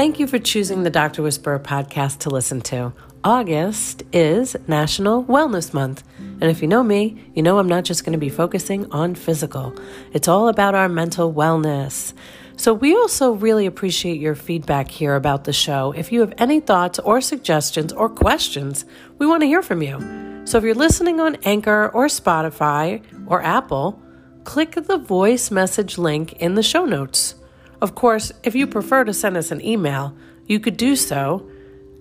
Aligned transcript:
Thank 0.00 0.18
you 0.18 0.26
for 0.26 0.38
choosing 0.38 0.82
the 0.82 0.88
Dr. 0.88 1.22
Whisperer 1.22 1.58
podcast 1.58 2.20
to 2.20 2.30
listen 2.30 2.62
to. 2.62 2.94
August 3.22 4.02
is 4.14 4.56
National 4.66 5.22
Wellness 5.24 5.74
Month. 5.74 6.04
And 6.16 6.44
if 6.44 6.62
you 6.62 6.68
know 6.68 6.82
me, 6.82 7.22
you 7.34 7.42
know 7.42 7.58
I'm 7.58 7.68
not 7.68 7.84
just 7.84 8.02
going 8.02 8.14
to 8.14 8.18
be 8.18 8.30
focusing 8.30 8.90
on 8.92 9.14
physical, 9.14 9.74
it's 10.14 10.26
all 10.26 10.48
about 10.48 10.74
our 10.74 10.88
mental 10.88 11.30
wellness. 11.34 12.14
So, 12.56 12.72
we 12.72 12.96
also 12.96 13.32
really 13.32 13.66
appreciate 13.66 14.18
your 14.18 14.34
feedback 14.34 14.90
here 14.90 15.16
about 15.16 15.44
the 15.44 15.52
show. 15.52 15.92
If 15.92 16.10
you 16.10 16.20
have 16.20 16.32
any 16.38 16.60
thoughts 16.60 16.98
or 16.98 17.20
suggestions 17.20 17.92
or 17.92 18.08
questions, 18.08 18.86
we 19.18 19.26
want 19.26 19.42
to 19.42 19.46
hear 19.48 19.60
from 19.60 19.82
you. 19.82 19.98
So, 20.46 20.56
if 20.56 20.64
you're 20.64 20.74
listening 20.74 21.20
on 21.20 21.36
Anchor 21.44 21.90
or 21.92 22.06
Spotify 22.06 23.02
or 23.26 23.42
Apple, 23.42 24.00
click 24.44 24.76
the 24.76 24.96
voice 24.96 25.50
message 25.50 25.98
link 25.98 26.32
in 26.40 26.54
the 26.54 26.62
show 26.62 26.86
notes. 26.86 27.34
Of 27.80 27.94
course, 27.94 28.32
if 28.44 28.54
you 28.54 28.66
prefer 28.66 29.04
to 29.04 29.14
send 29.14 29.36
us 29.36 29.50
an 29.50 29.64
email, 29.64 30.14
you 30.46 30.60
could 30.60 30.76
do 30.76 30.96
so 30.96 31.48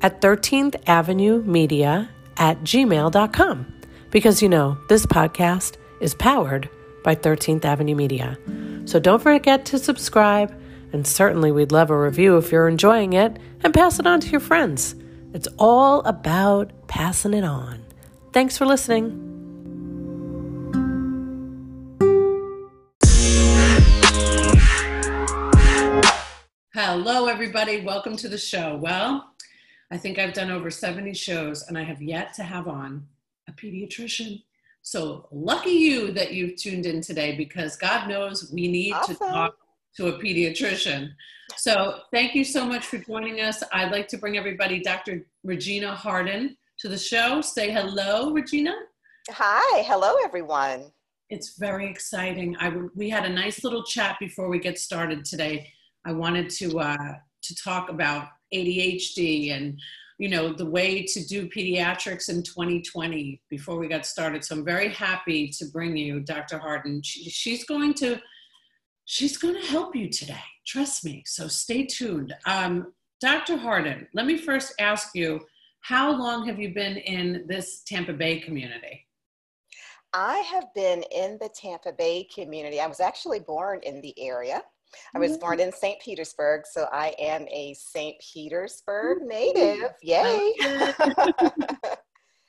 at 0.01 0.21
13th 0.21 0.75
Avenue 0.87 1.41
Media 1.43 2.09
at 2.37 2.61
gmail.com 2.61 3.73
because 4.11 4.41
you 4.41 4.49
know 4.49 4.77
this 4.87 5.05
podcast 5.05 5.77
is 6.01 6.15
powered 6.15 6.69
by 7.03 7.15
13th 7.15 7.65
Avenue 7.65 7.95
Media. 7.95 8.37
So 8.85 8.99
don't 8.99 9.21
forget 9.21 9.65
to 9.65 9.79
subscribe, 9.79 10.53
and 10.91 11.05
certainly 11.05 11.51
we'd 11.51 11.71
love 11.71 11.91
a 11.91 11.99
review 11.99 12.37
if 12.37 12.51
you're 12.51 12.67
enjoying 12.67 13.13
it, 13.13 13.37
and 13.63 13.73
pass 13.73 13.99
it 13.99 14.07
on 14.07 14.19
to 14.21 14.29
your 14.29 14.39
friends. 14.39 14.95
It's 15.33 15.47
all 15.57 16.01
about 16.01 16.71
passing 16.87 17.33
it 17.33 17.43
on. 17.43 17.85
Thanks 18.33 18.57
for 18.57 18.65
listening. 18.65 19.28
Hello, 27.01 27.27
everybody. 27.27 27.79
Welcome 27.79 28.17
to 28.17 28.27
the 28.27 28.37
show. 28.37 28.75
Well, 28.75 29.31
I 29.89 29.97
think 29.97 30.19
I've 30.19 30.33
done 30.33 30.51
over 30.51 30.69
70 30.69 31.13
shows 31.13 31.61
and 31.69 31.77
I 31.77 31.83
have 31.83 32.01
yet 32.01 32.33
to 32.33 32.43
have 32.43 32.67
on 32.67 33.07
a 33.47 33.53
pediatrician. 33.53 34.43
So 34.81 35.29
lucky 35.31 35.69
you 35.69 36.11
that 36.11 36.33
you've 36.33 36.57
tuned 36.57 36.85
in 36.85 36.99
today 36.99 37.37
because 37.37 37.77
God 37.77 38.09
knows 38.09 38.51
we 38.51 38.67
need 38.67 38.91
awesome. 38.91 39.15
to 39.15 39.19
talk 39.21 39.55
to 39.95 40.07
a 40.07 40.19
pediatrician. 40.19 41.11
So 41.55 42.01
thank 42.11 42.35
you 42.35 42.43
so 42.43 42.65
much 42.65 42.87
for 42.87 42.97
joining 42.97 43.39
us. 43.39 43.63
I'd 43.71 43.93
like 43.93 44.09
to 44.09 44.17
bring 44.17 44.37
everybody 44.37 44.81
Dr. 44.81 45.25
Regina 45.45 45.95
Hardin 45.95 46.57
to 46.79 46.89
the 46.89 46.97
show. 46.97 47.39
Say 47.39 47.71
hello, 47.71 48.33
Regina. 48.33 48.75
Hi, 49.29 49.83
hello 49.83 50.17
everyone. 50.21 50.91
It's 51.29 51.57
very 51.57 51.89
exciting. 51.89 52.57
I 52.59 52.73
we 52.93 53.09
had 53.09 53.23
a 53.23 53.29
nice 53.29 53.63
little 53.63 53.85
chat 53.85 54.17
before 54.19 54.49
we 54.49 54.59
get 54.59 54.77
started 54.77 55.23
today 55.23 55.71
I 56.05 56.13
wanted 56.13 56.49
to 56.51 56.79
uh, 56.79 57.13
to 57.41 57.55
talk 57.55 57.89
about 57.89 58.27
ADHD 58.53 59.53
and 59.53 59.79
you 60.17 60.29
know 60.29 60.53
the 60.53 60.65
way 60.65 61.03
to 61.03 61.25
do 61.25 61.47
pediatrics 61.49 62.29
in 62.29 62.43
2020 62.43 63.41
before 63.49 63.77
we 63.77 63.87
got 63.87 64.05
started. 64.05 64.43
So 64.43 64.55
I'm 64.55 64.65
very 64.65 64.89
happy 64.89 65.49
to 65.49 65.65
bring 65.65 65.95
you 65.95 66.19
Dr. 66.19 66.57
Hardin. 66.57 67.01
She, 67.03 67.29
she's 67.29 67.63
going 67.65 67.93
to 67.95 68.19
she's 69.05 69.37
going 69.37 69.55
to 69.55 69.67
help 69.67 69.95
you 69.95 70.09
today. 70.09 70.43
Trust 70.65 71.03
me. 71.03 71.23
So 71.25 71.47
stay 71.47 71.85
tuned. 71.85 72.33
Um, 72.45 72.93
Dr. 73.21 73.57
Hardin, 73.57 74.07
let 74.13 74.25
me 74.25 74.37
first 74.37 74.73
ask 74.79 75.09
you, 75.13 75.41
how 75.81 76.11
long 76.11 76.47
have 76.47 76.59
you 76.59 76.73
been 76.73 76.97
in 76.97 77.45
this 77.47 77.81
Tampa 77.81 78.13
Bay 78.13 78.39
community? 78.39 79.05
I 80.13 80.37
have 80.37 80.73
been 80.73 81.03
in 81.11 81.37
the 81.39 81.49
Tampa 81.49 81.91
Bay 81.91 82.27
community. 82.33 82.79
I 82.79 82.87
was 82.87 82.99
actually 82.99 83.39
born 83.39 83.79
in 83.83 84.01
the 84.01 84.13
area. 84.19 84.63
I 85.15 85.19
was 85.19 85.37
born 85.37 85.59
mm. 85.59 85.67
in 85.67 85.71
St. 85.71 85.99
Petersburg, 86.01 86.61
so 86.65 86.87
I 86.91 87.13
am 87.19 87.47
a 87.49 87.73
St. 87.73 88.15
Petersburg 88.33 89.23
native. 89.23 89.91
Yay! 90.01 90.53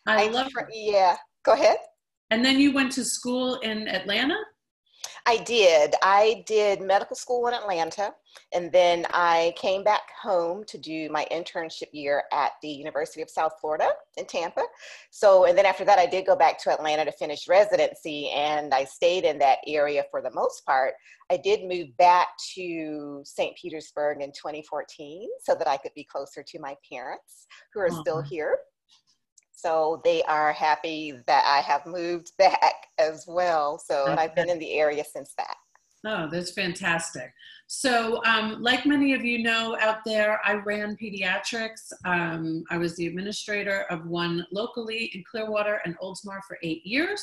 I 0.06 0.28
love 0.28 0.48
it. 0.56 0.66
Yeah, 0.72 1.16
go 1.44 1.52
ahead. 1.52 1.76
And 2.30 2.44
then 2.44 2.58
you 2.58 2.72
went 2.72 2.92
to 2.92 3.04
school 3.04 3.56
in 3.56 3.88
Atlanta? 3.88 4.36
I 5.30 5.36
did. 5.36 5.94
I 6.02 6.42
did 6.44 6.80
medical 6.80 7.14
school 7.14 7.46
in 7.46 7.54
Atlanta, 7.54 8.12
and 8.52 8.72
then 8.72 9.06
I 9.10 9.54
came 9.56 9.84
back 9.84 10.00
home 10.20 10.64
to 10.64 10.76
do 10.76 11.08
my 11.08 11.24
internship 11.30 11.86
year 11.92 12.24
at 12.32 12.50
the 12.62 12.68
University 12.68 13.22
of 13.22 13.30
South 13.30 13.52
Florida 13.60 13.90
in 14.16 14.26
Tampa. 14.26 14.64
So, 15.12 15.44
and 15.44 15.56
then 15.56 15.66
after 15.66 15.84
that, 15.84 16.00
I 16.00 16.06
did 16.06 16.26
go 16.26 16.34
back 16.34 16.58
to 16.64 16.72
Atlanta 16.72 17.04
to 17.04 17.12
finish 17.12 17.46
residency, 17.46 18.28
and 18.30 18.74
I 18.74 18.82
stayed 18.82 19.22
in 19.22 19.38
that 19.38 19.58
area 19.68 20.04
for 20.10 20.20
the 20.20 20.32
most 20.32 20.66
part. 20.66 20.94
I 21.30 21.36
did 21.36 21.62
move 21.62 21.96
back 21.96 22.26
to 22.56 23.22
St. 23.24 23.56
Petersburg 23.56 24.22
in 24.22 24.32
2014 24.32 25.28
so 25.44 25.54
that 25.54 25.68
I 25.68 25.76
could 25.76 25.94
be 25.94 26.02
closer 26.02 26.42
to 26.42 26.58
my 26.58 26.74
parents 26.92 27.46
who 27.72 27.78
are 27.78 27.86
uh-huh. 27.86 28.00
still 28.00 28.20
here. 28.20 28.58
So 29.60 30.00
they 30.04 30.22
are 30.24 30.52
happy 30.52 31.14
that 31.26 31.44
I 31.46 31.60
have 31.60 31.86
moved 31.86 32.32
back 32.38 32.86
as 32.98 33.24
well. 33.26 33.78
So, 33.78 34.06
and 34.06 34.18
I've 34.18 34.34
been 34.34 34.50
in 34.50 34.58
the 34.58 34.74
area 34.74 35.04
since 35.04 35.34
that. 35.36 35.56
Oh, 36.06 36.28
that's 36.30 36.52
fantastic. 36.52 37.32
So, 37.66 38.24
um, 38.24 38.62
like 38.62 38.86
many 38.86 39.12
of 39.12 39.22
you 39.22 39.42
know 39.42 39.76
out 39.80 39.98
there, 40.06 40.40
I 40.44 40.54
ran 40.54 40.96
pediatrics. 40.96 41.92
Um, 42.06 42.64
I 42.70 42.78
was 42.78 42.96
the 42.96 43.06
administrator 43.06 43.84
of 43.90 44.06
one 44.06 44.46
locally 44.50 45.10
in 45.14 45.22
Clearwater 45.30 45.80
and 45.84 45.98
Oldsmar 45.98 46.40
for 46.48 46.58
eight 46.62 46.84
years. 46.86 47.22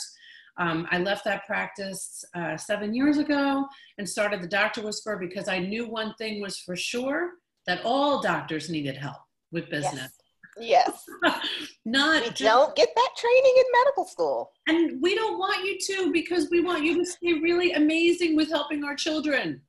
Um, 0.60 0.88
I 0.92 1.00
left 1.00 1.26
that 1.26 1.46
practice 1.46 2.24
uh, 2.36 2.56
seven 2.56 2.94
years 2.94 3.18
ago 3.18 3.66
and 3.98 4.08
started 4.08 4.42
the 4.42 4.48
Doctor 4.48 4.82
Whisperer 4.82 5.18
because 5.18 5.48
I 5.48 5.60
knew 5.60 5.88
one 5.88 6.14
thing 6.16 6.42
was 6.42 6.60
for 6.60 6.76
sure 6.76 7.32
that 7.66 7.82
all 7.84 8.22
doctors 8.22 8.70
needed 8.70 8.96
help 8.96 9.18
with 9.52 9.70
business. 9.70 9.94
Yes. 9.96 10.27
Yes. 10.60 11.04
Not 11.86 12.24
we 12.24 12.30
don't 12.46 12.76
get 12.76 12.90
that 12.96 13.10
training 13.18 13.54
in 13.58 13.64
medical 13.84 14.06
school. 14.06 14.52
And 14.68 15.02
we 15.02 15.16
don't 15.16 15.38
want 15.38 15.66
you 15.66 15.78
to 15.80 16.12
because 16.12 16.50
we 16.50 16.62
want 16.62 16.84
you 16.84 16.98
to 16.98 17.06
stay 17.06 17.34
really 17.34 17.74
amazing 17.74 18.36
with 18.36 18.50
helping 18.50 18.84
our 18.84 18.96
children. 18.96 19.62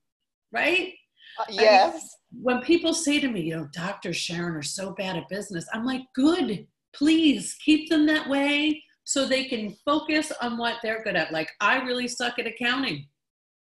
Right? 0.53 0.94
Uh, 1.38 1.44
yes. 1.50 1.93
I 1.93 1.97
mean, 1.97 2.43
when 2.43 2.60
people 2.62 2.94
say 2.94 3.21
to 3.21 3.28
me, 3.28 3.43
you 3.43 3.56
know, 3.56 3.69
Dr. 3.72 4.12
Sharon 4.12 4.56
are 4.56 4.62
so 4.62 4.93
bad 4.93 5.16
at 5.16 5.28
business, 5.28 5.66
I'm 5.72 5.84
like, 5.84 6.03
good. 6.15 6.66
Please 6.94 7.55
keep 7.65 7.88
them 7.91 8.06
that 8.06 8.28
way 8.28 8.82
so 9.05 9.25
they 9.25 9.44
can 9.44 9.75
focus 9.84 10.32
on 10.43 10.59
what 10.59 10.76
they're 10.82 11.03
good 11.03 11.16
at. 11.16 11.32
Like, 11.32 11.50
I 11.60 11.82
really 11.82 12.09
suck 12.09 12.38
at 12.38 12.47
accounting. 12.47 13.06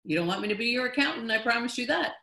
You 0.04 0.18
don't 0.18 0.28
want 0.28 0.42
me 0.42 0.48
to 0.48 0.56
be 0.56 0.68
your 0.68 0.88
accountant, 0.88 1.32
I 1.32 1.40
promise 1.40 1.78
you 1.78 1.86
that. 1.88 2.14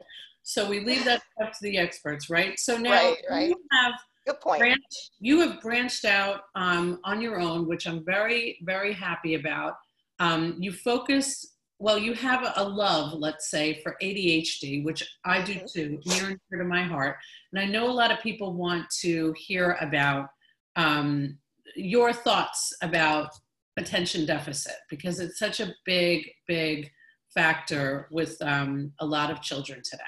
So 0.43 0.69
we 0.69 0.81
leave 0.81 1.05
that 1.05 1.23
up 1.43 1.53
to 1.53 1.59
the 1.63 1.77
experts, 1.77 2.31
right? 2.31 2.59
So 2.59 2.77
now 2.77 2.93
right, 2.93 3.17
right. 3.29 3.49
you 3.49 3.57
have 3.73 3.95
Good 4.27 4.41
point. 4.41 4.59
Branch, 4.59 4.83
you 5.21 5.41
have 5.41 5.61
branched 5.61 6.05
out 6.05 6.43
um, 6.57 6.99
on 7.05 7.21
your 7.21 7.39
own, 7.39 7.69
which 7.69 7.87
I'm 7.87 8.05
very, 8.05 8.59
very 8.63 8.93
happy 8.93 9.35
about. 9.35 9.75
Um, 10.19 10.57
you 10.59 10.73
focus, 10.73 11.55
well, 11.79 11.97
you 11.97 12.13
have 12.15 12.43
a, 12.43 12.53
a, 12.57 12.65
love, 12.65 13.13
let's 13.13 13.51
say, 13.51 13.81
for 13.83 13.97
ADHD, 14.03 14.85
which 14.85 15.05
I 15.25 15.43
do 15.43 15.55
mm-hmm. 15.55 15.67
too, 15.67 16.01
near 16.07 16.31
and 16.31 16.41
dear 16.51 16.59
to 16.59 16.65
my 16.65 16.83
heart. 16.83 17.17
And 17.53 17.61
I 17.61 17.67
know 17.67 17.89
a 17.89 17.93
lot 17.93 18.11
of 18.11 18.21
people 18.21 18.55
want 18.55 18.91
to 19.03 19.33
hear 19.39 19.77
about 19.81 20.29
um, 20.75 21.39
your 21.77 22.13
thoughts 22.13 22.75
about 22.83 23.31
attention 23.77 24.27
deficit 24.27 24.77
because 24.91 25.21
it's 25.21 25.39
such 25.39 25.61
a 25.61 25.73
big, 25.85 26.29
big 26.49 26.91
factor 27.33 28.09
with 28.11 28.37
um, 28.41 28.93
a 28.99 29.07
lot 29.07 29.31
of 29.31 29.43
children 29.43 29.83
today. 29.89 30.03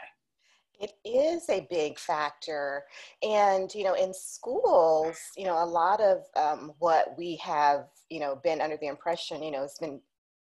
It 0.78 0.93
is 1.05 1.49
a 1.50 1.66
big 1.71 1.99
factor. 1.99 2.84
And, 3.22 3.72
you 3.75 3.84
know, 3.84 3.94
in 3.94 4.15
schools, 4.15 5.19
you 5.37 5.44
know, 5.44 5.62
a 5.62 5.66
lot 5.66 6.00
of 6.00 6.25
um, 6.37 6.72
what 6.78 7.16
we 7.19 7.37
have, 7.37 7.87
you 8.11 8.21
know, 8.21 8.37
been 8.43 8.61
under 8.61 8.77
the 8.77 8.87
impression, 8.87 9.43
you 9.43 9.50
know, 9.50 9.65
it's 9.65 9.78
been 9.78 10.00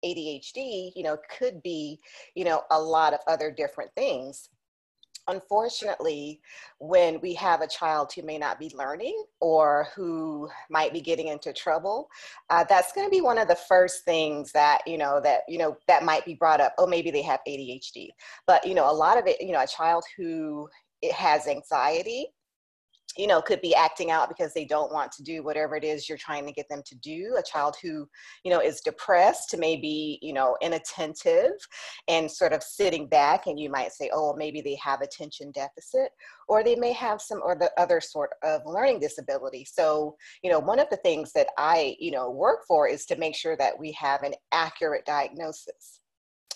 ADHD, 0.06 0.92
you 0.96 1.04
know, 1.04 1.18
could 1.38 1.62
be, 1.62 2.00
you 2.36 2.46
know, 2.46 2.64
a 2.72 2.80
lot 2.80 3.14
of 3.14 3.20
other 3.28 3.52
different 3.52 3.92
things 3.96 4.50
unfortunately, 5.28 6.42
when 6.80 7.20
we 7.22 7.34
have 7.36 7.62
a 7.62 7.68
child 7.68 8.12
who 8.14 8.24
may 8.24 8.38
not 8.38 8.60
be 8.60 8.72
learning 8.76 9.24
or 9.40 9.88
who 9.96 10.50
might 10.70 10.94
be 10.94 11.02
getting 11.02 11.28
into 11.28 11.54
trouble, 11.54 12.10
uh, 12.50 12.64
that's 12.68 12.94
going 12.94 13.08
to 13.08 13.12
be 13.12 13.22
one 13.22 13.38
of 13.38 13.48
the 13.48 13.56
first 13.56 14.04
things 14.06 14.52
that 14.52 14.82
you 14.86 14.98
know 14.98 15.20
that 15.22 15.42
you 15.48 15.58
know 15.58 15.78
that 15.88 16.04
might 16.04 16.26
be 16.26 16.36
brought 16.36 16.62
up. 16.62 16.74
Oh, 16.78 16.88
maybe 16.88 17.12
they 17.12 17.22
have 17.22 17.40
ADHD, 17.48 18.10
but 18.48 18.66
you 18.68 18.76
know, 18.76 18.90
a 18.90 18.94
lot 18.94 19.18
of 19.18 19.28
it, 19.28 19.42
you 19.42 19.52
know, 19.52 19.62
a 19.62 19.68
child 19.68 20.04
who 20.18 20.68
has 21.12 21.48
anxiety 21.48 22.28
you 23.18 23.28
know 23.28 23.42
could 23.42 23.62
be 23.62 23.76
acting 23.76 24.12
out 24.12 24.30
because 24.30 24.54
they 24.54 24.66
don't 24.66 24.92
want 24.92 25.12
to 25.12 25.24
do 25.24 25.44
whatever 25.44 25.76
it 25.76 25.84
is 25.84 26.08
you're 26.08 26.18
trying 26.18 26.46
to 26.46 26.52
get 26.52 26.68
them 26.70 26.82
to 26.86 26.96
do 26.96 27.36
a 27.38 27.44
child 27.44 27.76
who 27.82 28.08
you 28.44 28.52
know 28.52 28.60
is 28.60 28.82
depressed 28.82 29.50
to 29.50 29.58
maybe 29.58 30.20
you 30.22 30.34
know 30.34 30.58
inattentive 30.62 31.52
and 32.08 32.30
sort 32.30 32.54
of 32.54 32.64
sitting 32.64 33.08
back 33.08 33.48
and 33.48 33.60
you 33.60 33.70
might 33.70 33.92
say 33.92 34.10
oh 34.14 34.36
maybe 34.36 34.62
they 34.62 34.76
have 34.76 35.02
attention 35.02 35.52
deficit 35.52 36.10
or 36.48 36.64
they 36.64 36.76
may 36.76 36.92
have 36.92 37.22
some 37.22 37.40
or 37.44 37.56
the 37.56 37.72
other 37.78 38.02
sort 38.02 38.32
of 38.44 38.62
learning 38.66 39.00
disability. 39.00 39.66
So 39.66 40.16
you 40.42 40.52
know 40.52 40.60
one 40.60 40.80
of 40.80 40.90
the 40.90 40.98
things 40.98 41.32
that 41.34 41.48
i 41.58 41.96
you 42.00 42.12
know 42.12 42.30
work 42.30 42.60
for 42.68 42.88
is 42.88 43.06
to 43.06 43.16
make 43.18 43.36
sure 43.36 43.56
that 43.58 43.78
we 43.78 43.92
have 43.94 44.24
an 44.24 44.34
accurate 44.52 45.06
diagnosis 45.06 46.00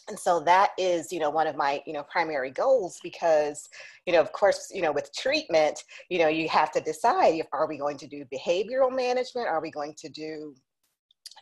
and 0.08 0.18
so 0.18 0.40
that 0.40 0.72
is 0.78 1.12
you 1.12 1.20
know 1.20 1.30
one 1.30 1.48
of 1.48 1.56
my 1.56 1.82
you 1.86 1.94
know 1.94 2.04
primary 2.04 2.52
goals 2.52 2.98
because 3.04 3.68
you 4.06 4.14
know 4.14 4.22
of 4.22 4.32
course 4.32 4.72
you 4.74 4.82
know 4.82 4.92
with 4.92 5.14
treatment 5.14 5.84
you 6.10 6.20
know 6.20 6.28
you 6.28 6.48
have 6.48 6.72
to 6.72 6.80
decide 6.80 7.36
if 7.36 7.48
are 7.54 7.68
we 7.68 7.78
going 7.78 7.98
to 7.98 8.08
do 8.08 8.26
behavioral 8.34 8.96
management? 8.96 9.48
Are 9.48 9.62
we 9.62 9.72
going 9.72 9.94
to 9.98 10.10
do 10.10 10.56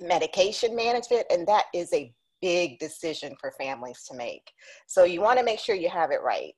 medication 0.01 0.75
management? 0.75 1.25
And 1.29 1.47
that 1.47 1.65
is 1.73 1.91
a 1.93 2.13
big 2.41 2.79
decision 2.79 3.35
for 3.39 3.51
families 3.57 4.03
to 4.09 4.15
make. 4.15 4.51
So 4.87 5.03
you 5.03 5.21
want 5.21 5.39
to 5.39 5.45
make 5.45 5.59
sure 5.59 5.75
you 5.75 5.89
have 5.89 6.11
it 6.11 6.21
right. 6.23 6.53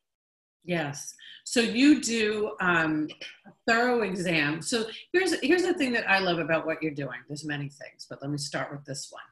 Yes. 0.65 1.13
So 1.45 1.61
you 1.61 2.01
do 2.01 2.51
um, 2.59 3.07
a 3.45 3.51
thorough 3.71 4.01
exam. 4.01 4.61
So 4.61 4.85
here's 5.13 5.39
here's 5.41 5.63
the 5.63 5.73
thing 5.73 5.93
that 5.93 6.09
i 6.09 6.19
love 6.19 6.39
about 6.39 6.65
what 6.65 6.81
you're 6.81 6.93
doing. 6.93 7.19
There's 7.27 7.45
many 7.45 7.69
things 7.69 8.05
but 8.09 8.21
let 8.21 8.31
me 8.31 8.37
start 8.37 8.71
with 8.71 8.83
this 8.85 9.09
one 9.11 9.23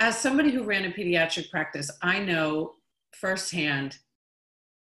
as 0.00 0.18
somebody 0.18 0.50
who 0.50 0.64
ran 0.64 0.84
a 0.84 0.90
pediatric 0.90 1.50
practice, 1.50 1.90
I 2.02 2.20
know 2.20 2.74
firsthand 3.12 3.98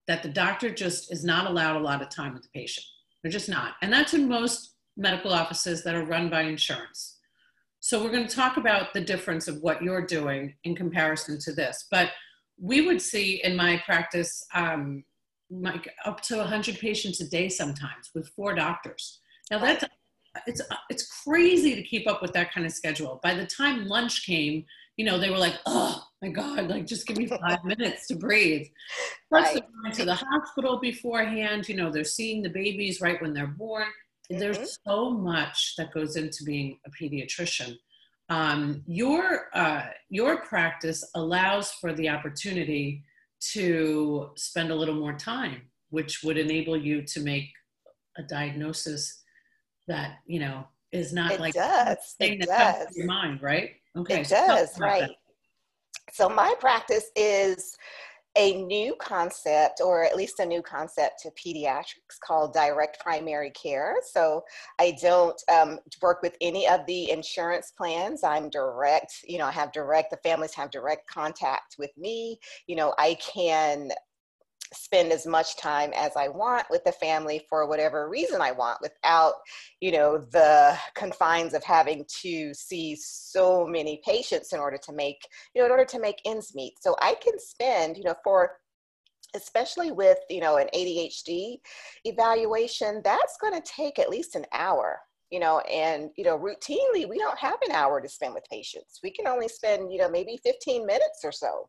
that 0.06 0.22
the 0.22 0.28
doctor 0.28 0.70
just 0.70 1.12
is 1.12 1.24
not 1.24 1.46
allowed 1.46 1.76
a 1.76 1.84
lot 1.84 2.02
of 2.02 2.08
time 2.08 2.34
with 2.34 2.42
the 2.42 2.48
patient. 2.48 2.84
They're 3.22 3.32
just 3.32 3.48
not. 3.48 3.74
And 3.82 3.92
that's 3.92 4.14
in 4.14 4.28
most 4.28 4.74
medical 4.96 5.32
offices 5.32 5.82
that 5.84 5.94
are 5.94 6.04
run 6.04 6.28
by 6.28 6.42
insurance. 6.42 7.18
So 7.80 8.02
we're 8.02 8.10
going 8.10 8.26
to 8.26 8.36
talk 8.36 8.56
about 8.56 8.92
the 8.92 9.00
difference 9.00 9.48
of 9.48 9.62
what 9.62 9.82
you're 9.82 10.04
doing 10.04 10.54
in 10.64 10.74
comparison 10.74 11.38
to 11.40 11.52
this. 11.52 11.86
But 11.90 12.10
we 12.60 12.82
would 12.82 13.00
see 13.00 13.42
in 13.42 13.56
my 13.56 13.82
practice 13.86 14.44
um, 14.54 15.02
like 15.50 15.88
up 16.04 16.20
to 16.22 16.36
100 16.36 16.78
patients 16.78 17.20
a 17.20 17.28
day 17.28 17.48
sometimes 17.48 18.10
with 18.14 18.28
four 18.28 18.54
doctors. 18.54 19.20
Now 19.50 19.58
that's 19.58 19.84
it's 20.46 20.60
it's 20.90 21.24
crazy 21.24 21.74
to 21.74 21.82
keep 21.82 22.06
up 22.06 22.22
with 22.22 22.32
that 22.34 22.52
kind 22.52 22.64
of 22.64 22.72
schedule. 22.72 23.18
By 23.22 23.34
the 23.34 23.46
time 23.46 23.86
lunch 23.86 24.24
came, 24.24 24.64
you 25.00 25.06
know, 25.06 25.18
they 25.18 25.30
were 25.30 25.38
like, 25.38 25.56
oh 25.64 26.04
my 26.20 26.28
God, 26.28 26.68
like 26.68 26.86
just 26.86 27.06
give 27.06 27.16
me 27.16 27.26
five 27.26 27.64
minutes 27.64 28.06
to 28.08 28.16
breathe. 28.16 28.66
Plus, 29.30 29.46
right. 29.46 29.54
they're 29.54 29.82
going 29.82 29.94
to 29.94 30.04
the 30.04 30.14
hospital 30.14 30.78
beforehand, 30.78 31.70
you 31.70 31.74
know, 31.74 31.90
they're 31.90 32.04
seeing 32.04 32.42
the 32.42 32.50
babies 32.50 33.00
right 33.00 33.18
when 33.22 33.32
they're 33.32 33.46
born. 33.46 33.86
Mm-hmm. 34.30 34.38
There's 34.38 34.78
so 34.86 35.08
much 35.08 35.72
that 35.78 35.94
goes 35.94 36.16
into 36.16 36.44
being 36.44 36.78
a 36.86 36.90
pediatrician. 36.90 37.76
Um, 38.28 38.82
your, 38.86 39.46
uh, 39.54 39.84
your 40.10 40.42
practice 40.42 41.02
allows 41.14 41.72
for 41.72 41.94
the 41.94 42.10
opportunity 42.10 43.02
to 43.52 44.32
spend 44.36 44.70
a 44.70 44.74
little 44.74 44.96
more 44.96 45.14
time, 45.14 45.62
which 45.88 46.22
would 46.22 46.36
enable 46.36 46.76
you 46.76 47.00
to 47.04 47.20
make 47.20 47.48
a 48.18 48.22
diagnosis 48.22 49.22
that, 49.88 50.18
you 50.26 50.40
know, 50.40 50.66
is 50.92 51.14
not 51.14 51.32
it 51.32 51.40
like 51.40 51.54
does. 51.54 52.16
thing 52.18 52.34
it 52.34 52.40
that 52.40 52.48
does. 52.48 52.76
comes 52.76 52.94
to 52.94 52.98
your 52.98 53.06
mind, 53.06 53.40
right? 53.40 53.79
Okay. 53.96 54.20
It 54.20 54.26
so 54.26 54.36
does, 54.36 54.78
right. 54.80 55.16
So 56.12 56.28
my 56.28 56.54
practice 56.60 57.10
is 57.16 57.76
a 58.36 58.62
new 58.62 58.94
concept, 59.00 59.80
or 59.84 60.04
at 60.04 60.16
least 60.16 60.38
a 60.38 60.46
new 60.46 60.62
concept 60.62 61.20
to 61.20 61.30
pediatrics 61.30 62.18
called 62.24 62.54
direct 62.54 63.00
primary 63.00 63.50
care. 63.50 63.96
So 64.02 64.44
I 64.78 64.96
don't 65.02 65.40
um, 65.52 65.80
work 66.00 66.22
with 66.22 66.36
any 66.40 66.68
of 66.68 66.86
the 66.86 67.10
insurance 67.10 67.72
plans. 67.76 68.22
I'm 68.22 68.48
direct, 68.48 69.12
you 69.26 69.38
know, 69.38 69.46
I 69.46 69.52
have 69.52 69.72
direct, 69.72 70.10
the 70.10 70.18
families 70.18 70.54
have 70.54 70.70
direct 70.70 71.08
contact 71.08 71.74
with 71.78 71.90
me. 71.98 72.38
You 72.68 72.76
know, 72.76 72.94
I 72.98 73.14
can 73.14 73.90
spend 74.72 75.12
as 75.12 75.26
much 75.26 75.56
time 75.56 75.92
as 75.94 76.12
I 76.16 76.28
want 76.28 76.66
with 76.70 76.84
the 76.84 76.92
family 76.92 77.44
for 77.48 77.66
whatever 77.66 78.08
reason 78.08 78.40
I 78.40 78.52
want 78.52 78.80
without, 78.80 79.34
you 79.80 79.92
know, 79.92 80.18
the 80.18 80.78
confines 80.94 81.54
of 81.54 81.64
having 81.64 82.04
to 82.22 82.54
see 82.54 82.96
so 82.96 83.66
many 83.66 84.00
patients 84.04 84.52
in 84.52 84.60
order 84.60 84.78
to 84.78 84.92
make, 84.92 85.26
you 85.54 85.60
know, 85.60 85.66
in 85.66 85.72
order 85.72 85.84
to 85.86 85.98
make 85.98 86.20
ends 86.24 86.54
meet. 86.54 86.74
So 86.80 86.96
I 87.00 87.16
can 87.22 87.38
spend, 87.38 87.96
you 87.96 88.04
know, 88.04 88.14
for 88.22 88.58
especially 89.34 89.92
with, 89.92 90.18
you 90.28 90.40
know, 90.40 90.56
an 90.56 90.68
ADHD 90.74 91.58
evaluation, 92.04 93.00
that's 93.04 93.36
going 93.40 93.54
to 93.54 93.62
take 93.68 93.98
at 93.98 94.10
least 94.10 94.34
an 94.34 94.46
hour 94.52 95.00
you 95.30 95.38
know 95.38 95.60
and 95.60 96.10
you 96.16 96.24
know 96.24 96.36
routinely 96.36 97.08
we 97.08 97.16
don't 97.16 97.38
have 97.38 97.58
an 97.64 97.70
hour 97.70 98.00
to 98.00 98.08
spend 98.08 98.34
with 98.34 98.42
patients 98.50 98.98
we 99.02 99.10
can 99.10 99.26
only 99.26 99.46
spend 99.48 99.92
you 99.92 99.98
know 99.98 100.08
maybe 100.08 100.38
15 100.42 100.84
minutes 100.84 101.20
or 101.24 101.32
so 101.32 101.68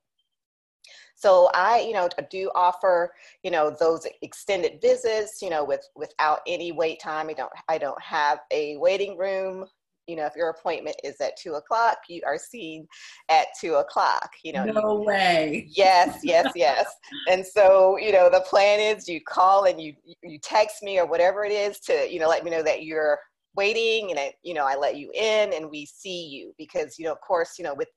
so 1.21 1.49
I, 1.53 1.81
you 1.81 1.93
know, 1.93 2.09
do 2.31 2.49
offer, 2.55 3.13
you 3.43 3.51
know, 3.51 3.75
those 3.79 4.07
extended 4.23 4.81
visits, 4.81 5.39
you 5.41 5.51
know, 5.51 5.63
with 5.63 5.87
without 5.95 6.39
any 6.47 6.71
wait 6.71 6.99
time. 6.99 7.29
I 7.29 7.33
don't, 7.33 7.51
I 7.69 7.77
don't 7.77 8.01
have 8.01 8.39
a 8.51 8.77
waiting 8.77 9.17
room. 9.17 9.65
You 10.07 10.15
know, 10.15 10.25
if 10.25 10.35
your 10.35 10.49
appointment 10.49 10.95
is 11.03 11.21
at 11.21 11.37
two 11.37 11.53
o'clock, 11.53 11.97
you 12.09 12.21
are 12.25 12.39
seen 12.39 12.87
at 13.29 13.47
two 13.59 13.75
o'clock. 13.75 14.31
You 14.43 14.53
know, 14.53 14.65
no 14.65 14.99
you, 14.99 15.05
way. 15.05 15.67
Yes, 15.69 16.21
yes, 16.23 16.51
yes. 16.55 16.87
and 17.29 17.45
so, 17.45 17.97
you 17.97 18.11
know, 18.11 18.27
the 18.27 18.41
plan 18.49 18.79
is 18.79 19.07
you 19.07 19.21
call 19.21 19.65
and 19.65 19.79
you 19.79 19.93
you 20.23 20.39
text 20.39 20.81
me 20.81 20.99
or 20.99 21.05
whatever 21.05 21.45
it 21.45 21.51
is 21.51 21.79
to, 21.81 22.11
you 22.11 22.19
know, 22.19 22.27
let 22.27 22.43
me 22.43 22.49
know 22.49 22.63
that 22.63 22.83
you're 22.83 23.19
waiting 23.55 24.11
and 24.11 24.19
I, 24.19 24.33
you 24.43 24.53
know, 24.53 24.65
I 24.65 24.75
let 24.75 24.97
you 24.97 25.11
in 25.13 25.53
and 25.53 25.69
we 25.69 25.85
see 25.85 26.27
you 26.27 26.53
because, 26.57 26.97
you 26.97 27.05
know, 27.05 27.11
of 27.11 27.21
course, 27.21 27.59
you 27.59 27.65
know, 27.65 27.73
with 27.73 27.89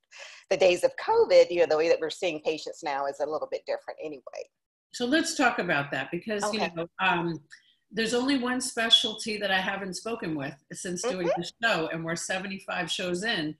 the 0.51 0.56
days 0.56 0.85
of 0.85 0.93
COVID, 0.97 1.51
you 1.51 1.61
know, 1.61 1.67
the 1.67 1.77
way 1.77 1.89
that 1.89 2.01
we're 2.01 2.11
seeing 2.11 2.41
patients 2.41 2.83
now 2.83 3.06
is 3.06 3.21
a 3.21 3.27
little 3.27 3.49
bit 3.51 3.62
different 3.67 3.99
anyway. 4.03 4.23
So 4.93 5.06
let's 5.06 5.35
talk 5.35 5.59
about 5.59 5.91
that 5.91 6.11
because, 6.11 6.45
okay. 6.45 6.71
you 6.71 6.77
know, 6.77 6.87
um, 7.01 7.41
there's 7.91 8.15
only 8.15 8.39
one 8.39 8.61
specialty 8.61 9.39
that 9.39 9.51
I 9.51 9.61
haven't 9.61 9.95
spoken 9.95 10.35
with 10.35 10.55
since 10.73 11.03
doing 11.03 11.29
mm-hmm. 11.29 11.41
the 11.41 11.51
show, 11.62 11.89
and 11.93 12.05
we're 12.05 12.17
75 12.17 12.91
shows 12.91 13.23
in. 13.23 13.55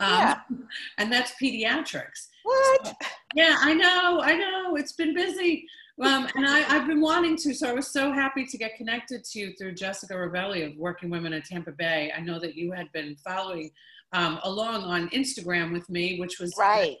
Um, 0.00 0.10
yeah. 0.10 0.38
And 0.98 1.12
that's 1.12 1.32
pediatrics. 1.42 2.28
What? 2.42 2.86
So, 2.86 2.92
yeah, 3.34 3.56
I 3.58 3.74
know, 3.74 4.20
I 4.22 4.36
know. 4.36 4.76
It's 4.76 4.92
been 4.92 5.14
busy. 5.14 5.66
Um, 6.00 6.28
and 6.36 6.46
I, 6.46 6.60
have 6.60 6.86
been 6.86 7.00
wanting 7.00 7.36
to, 7.38 7.52
so 7.52 7.68
I 7.68 7.72
was 7.72 7.88
so 7.88 8.12
happy 8.12 8.46
to 8.46 8.58
get 8.58 8.76
connected 8.76 9.24
to 9.24 9.38
you 9.38 9.52
through 9.58 9.74
Jessica 9.74 10.14
Ravelli 10.14 10.64
of 10.64 10.76
Working 10.76 11.10
Women 11.10 11.32
in 11.32 11.42
Tampa 11.42 11.72
Bay. 11.72 12.12
I 12.16 12.20
know 12.20 12.38
that 12.38 12.54
you 12.54 12.70
had 12.70 12.86
been 12.92 13.16
following 13.16 13.70
um, 14.12 14.38
along 14.44 14.84
on 14.84 15.08
Instagram 15.10 15.72
with 15.72 15.88
me, 15.90 16.20
which 16.20 16.38
was 16.38 16.54
right. 16.56 16.96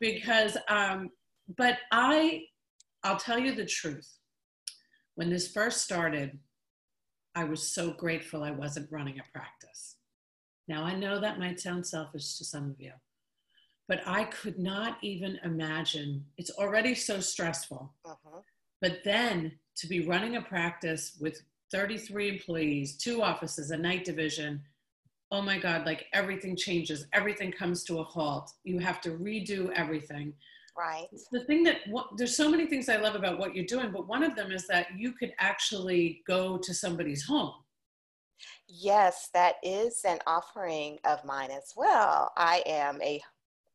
Because, 0.00 0.56
um, 0.68 1.10
but 1.58 1.78
I, 1.92 2.44
I'll 3.04 3.18
tell 3.18 3.38
you 3.38 3.54
the 3.54 3.66
truth. 3.66 4.08
When 5.14 5.28
this 5.28 5.52
first 5.52 5.82
started, 5.82 6.38
I 7.34 7.44
was 7.44 7.74
so 7.74 7.92
grateful 7.92 8.42
I 8.42 8.50
wasn't 8.50 8.90
running 8.90 9.18
a 9.18 9.38
practice. 9.38 9.96
Now 10.68 10.84
I 10.84 10.94
know 10.94 11.20
that 11.20 11.38
might 11.38 11.60
sound 11.60 11.86
selfish 11.86 12.36
to 12.38 12.44
some 12.44 12.70
of 12.70 12.80
you, 12.80 12.92
but 13.88 14.00
I 14.06 14.24
could 14.24 14.58
not 14.58 14.98
even 15.02 15.38
imagine. 15.44 16.24
It's 16.38 16.50
already 16.50 16.94
so 16.94 17.20
stressful. 17.20 17.92
Uh-huh. 18.04 18.40
But 18.80 19.00
then 19.04 19.52
to 19.76 19.86
be 19.86 20.06
running 20.06 20.36
a 20.36 20.42
practice 20.42 21.16
with 21.20 21.42
33 21.70 22.28
employees, 22.28 22.96
two 22.96 23.22
offices, 23.22 23.70
a 23.70 23.76
night 23.76 24.04
division, 24.04 24.60
oh 25.30 25.42
my 25.42 25.58
God, 25.58 25.86
like 25.86 26.06
everything 26.12 26.56
changes, 26.56 27.06
everything 27.12 27.50
comes 27.50 27.84
to 27.84 28.00
a 28.00 28.04
halt. 28.04 28.50
You 28.64 28.78
have 28.80 29.00
to 29.02 29.10
redo 29.10 29.72
everything. 29.74 30.34
Right. 30.76 31.06
The 31.32 31.44
thing 31.44 31.62
that 31.64 31.78
what, 31.88 32.16
there's 32.16 32.36
so 32.36 32.50
many 32.50 32.66
things 32.66 32.88
I 32.88 32.96
love 32.96 33.14
about 33.14 33.38
what 33.38 33.54
you're 33.54 33.66
doing, 33.66 33.90
but 33.92 34.08
one 34.08 34.22
of 34.22 34.36
them 34.36 34.52
is 34.52 34.66
that 34.68 34.86
you 34.96 35.12
could 35.12 35.32
actually 35.38 36.22
go 36.26 36.56
to 36.58 36.74
somebody's 36.74 37.24
home 37.24 37.52
Yes, 38.68 39.28
that 39.34 39.56
is 39.62 40.02
an 40.04 40.18
offering 40.26 40.98
of 41.04 41.24
mine 41.24 41.50
as 41.50 41.72
well. 41.76 42.32
I 42.36 42.62
am 42.66 43.00
a 43.02 43.20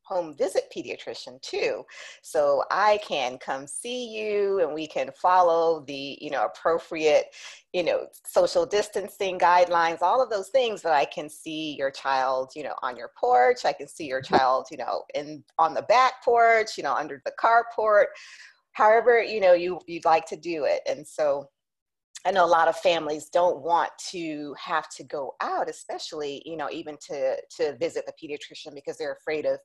home 0.07 0.33
visit 0.37 0.71
pediatrician 0.75 1.41
too. 1.41 1.83
So 2.21 2.63
I 2.71 2.99
can 3.07 3.37
come 3.37 3.67
see 3.67 4.07
you 4.17 4.61
and 4.61 4.73
we 4.73 4.87
can 4.87 5.11
follow 5.21 5.83
the, 5.85 6.17
you 6.21 6.29
know, 6.29 6.45
appropriate, 6.45 7.25
you 7.73 7.83
know, 7.83 8.07
social 8.25 8.65
distancing 8.65 9.37
guidelines, 9.37 10.01
all 10.01 10.23
of 10.23 10.29
those 10.29 10.49
things, 10.49 10.81
that 10.81 10.93
I 10.93 11.05
can 11.05 11.29
see 11.29 11.75
your 11.77 11.91
child, 11.91 12.51
you 12.55 12.63
know, 12.63 12.75
on 12.81 12.95
your 12.95 13.11
porch. 13.19 13.65
I 13.65 13.73
can 13.73 13.87
see 13.87 14.05
your 14.05 14.21
mm-hmm. 14.21 14.35
child, 14.35 14.67
you 14.71 14.77
know, 14.77 15.03
in 15.13 15.43
on 15.59 15.73
the 15.73 15.83
back 15.83 16.23
porch, 16.23 16.77
you 16.77 16.83
know, 16.83 16.93
under 16.93 17.21
the 17.25 17.33
carport, 17.41 18.05
however, 18.71 19.21
you 19.21 19.41
know, 19.41 19.53
you 19.53 19.79
you'd 19.87 20.05
like 20.05 20.25
to 20.27 20.37
do 20.37 20.65
it. 20.65 20.81
And 20.87 21.05
so 21.05 21.49
I 22.27 22.31
know 22.31 22.43
a 22.43 22.45
lot 22.45 22.67
of 22.67 22.75
families 22.77 23.29
don't 23.29 23.61
want 23.61 23.91
to 24.09 24.53
have 24.59 24.89
to 24.97 25.03
go 25.03 25.35
out, 25.39 25.69
especially, 25.69 26.41
you 26.45 26.57
know, 26.57 26.69
even 26.69 26.97
to, 27.07 27.37
to 27.57 27.77
visit 27.77 28.05
the 28.05 28.11
pediatrician 28.21 28.75
because 28.75 28.97
they're 28.97 29.13
afraid 29.13 29.45
of 29.45 29.59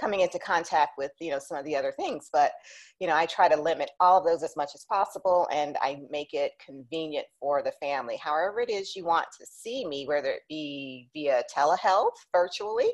coming 0.00 0.20
into 0.20 0.38
contact 0.38 0.92
with, 0.98 1.12
you 1.20 1.30
know, 1.30 1.38
some 1.38 1.56
of 1.56 1.64
the 1.64 1.76
other 1.76 1.92
things. 1.92 2.28
But, 2.32 2.52
you 2.98 3.06
know, 3.06 3.16
I 3.16 3.26
try 3.26 3.48
to 3.48 3.60
limit 3.60 3.90
all 4.00 4.18
of 4.18 4.24
those 4.24 4.42
as 4.42 4.56
much 4.56 4.70
as 4.74 4.84
possible 4.88 5.48
and 5.52 5.76
I 5.80 6.00
make 6.10 6.34
it 6.34 6.52
convenient 6.64 7.26
for 7.40 7.62
the 7.62 7.72
family. 7.80 8.16
However 8.16 8.60
it 8.60 8.70
is 8.70 8.96
you 8.96 9.04
want 9.04 9.26
to 9.38 9.46
see 9.46 9.86
me, 9.86 10.06
whether 10.06 10.30
it 10.30 10.42
be 10.48 11.08
via 11.12 11.42
telehealth, 11.54 12.16
virtually, 12.32 12.90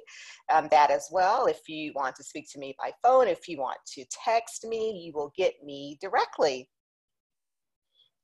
um, 0.52 0.68
that 0.70 0.90
as 0.90 1.08
well. 1.10 1.46
If 1.46 1.68
you 1.68 1.92
want 1.94 2.16
to 2.16 2.24
speak 2.24 2.46
to 2.52 2.58
me 2.58 2.74
by 2.78 2.92
phone, 3.02 3.28
if 3.28 3.48
you 3.48 3.58
want 3.58 3.78
to 3.94 4.04
text 4.24 4.66
me, 4.66 5.02
you 5.04 5.12
will 5.14 5.32
get 5.36 5.54
me 5.64 5.98
directly 6.00 6.68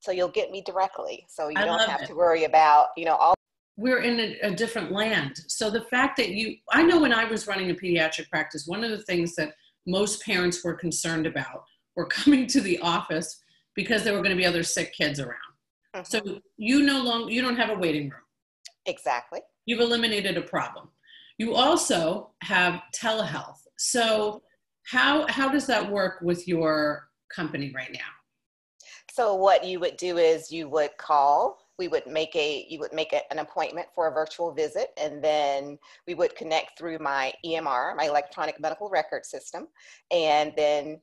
so 0.00 0.12
you'll 0.12 0.28
get 0.28 0.50
me 0.50 0.62
directly 0.66 1.24
so 1.30 1.48
you 1.48 1.56
I 1.56 1.64
don't 1.64 1.80
have 1.88 2.02
it. 2.02 2.06
to 2.08 2.14
worry 2.14 2.44
about 2.44 2.88
you 2.96 3.06
know 3.06 3.14
all 3.14 3.34
we're 3.76 4.02
in 4.02 4.20
a, 4.20 4.38
a, 4.42 4.54
different 4.54 4.92
land 4.92 5.36
so 5.48 5.68
the 5.68 5.82
fact 5.82 6.16
that 6.16 6.28
you 6.30 6.56
i 6.70 6.82
know 6.82 7.00
when 7.00 7.12
i 7.12 7.24
was 7.24 7.46
running 7.46 7.70
a 7.70 7.74
pediatric 7.74 8.28
practice 8.30 8.66
one 8.66 8.84
of 8.84 8.90
the 8.90 9.02
things 9.02 9.34
that 9.34 9.52
most 9.86 10.22
parents 10.22 10.64
were 10.64 10.74
concerned 10.74 11.26
about 11.26 11.64
were 11.96 12.06
coming 12.20 12.46
to 12.48 12.60
the 12.60 12.78
office 12.78 13.40
because 13.74 14.04
there 14.04 14.12
were 14.12 14.20
going 14.20 14.30
to 14.30 14.36
be 14.36 14.46
other 14.46 14.62
sick 14.62 14.92
kids 14.94 15.20
around. 15.20 15.38
Mm-hmm. 15.94 16.04
So 16.04 16.40
you 16.56 16.82
no 16.82 17.02
longer 17.02 17.32
you 17.32 17.42
don't 17.42 17.56
have 17.56 17.70
a 17.70 17.78
waiting 17.78 18.08
room. 18.08 18.20
Exactly. 18.86 19.40
You've 19.66 19.80
eliminated 19.80 20.36
a 20.36 20.42
problem. 20.42 20.88
You 21.38 21.54
also 21.54 22.30
have 22.42 22.82
telehealth. 22.94 23.58
So 23.78 24.42
how 24.86 25.26
how 25.28 25.48
does 25.48 25.66
that 25.66 25.90
work 25.90 26.20
with 26.22 26.46
your 26.46 27.08
company 27.34 27.72
right 27.74 27.92
now? 27.92 28.00
So 29.12 29.34
what 29.34 29.64
you 29.64 29.78
would 29.80 29.96
do 29.96 30.18
is 30.18 30.50
you 30.50 30.68
would 30.68 30.96
call 30.98 31.58
we 31.78 31.88
would 31.88 32.06
make 32.06 32.34
a 32.36 32.66
you 32.68 32.78
would 32.78 32.92
make 32.92 33.12
a, 33.12 33.20
an 33.32 33.38
appointment 33.38 33.88
for 33.94 34.08
a 34.08 34.12
virtual 34.12 34.52
visit 34.52 34.88
and 34.96 35.22
then 35.22 35.78
we 36.06 36.14
would 36.14 36.34
connect 36.36 36.78
through 36.78 36.98
my 36.98 37.32
emr 37.44 37.96
my 37.96 38.04
electronic 38.04 38.60
medical 38.60 38.88
record 38.90 39.24
system 39.24 39.66
and 40.10 40.52
then 40.56 41.00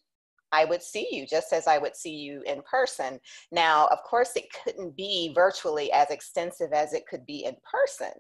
I 0.52 0.66
would 0.66 0.84
see 0.84 1.08
you 1.12 1.26
just 1.26 1.54
as 1.54 1.68
I 1.68 1.78
would 1.78 1.96
see 1.96 2.12
you 2.12 2.42
in 2.46 2.62
person. 2.64 3.20
Now, 3.52 3.88
of 3.88 4.04
course, 4.04 4.36
it 4.36 4.46
couldn't 4.64 4.98
be 4.98 5.32
virtually 5.34 5.92
as 5.92 6.10
extensive 6.10 6.74
as 6.74 6.94
it 6.94 7.08
could 7.08 7.26
be 7.26 7.46
in 7.46 7.56
person 7.64 8.12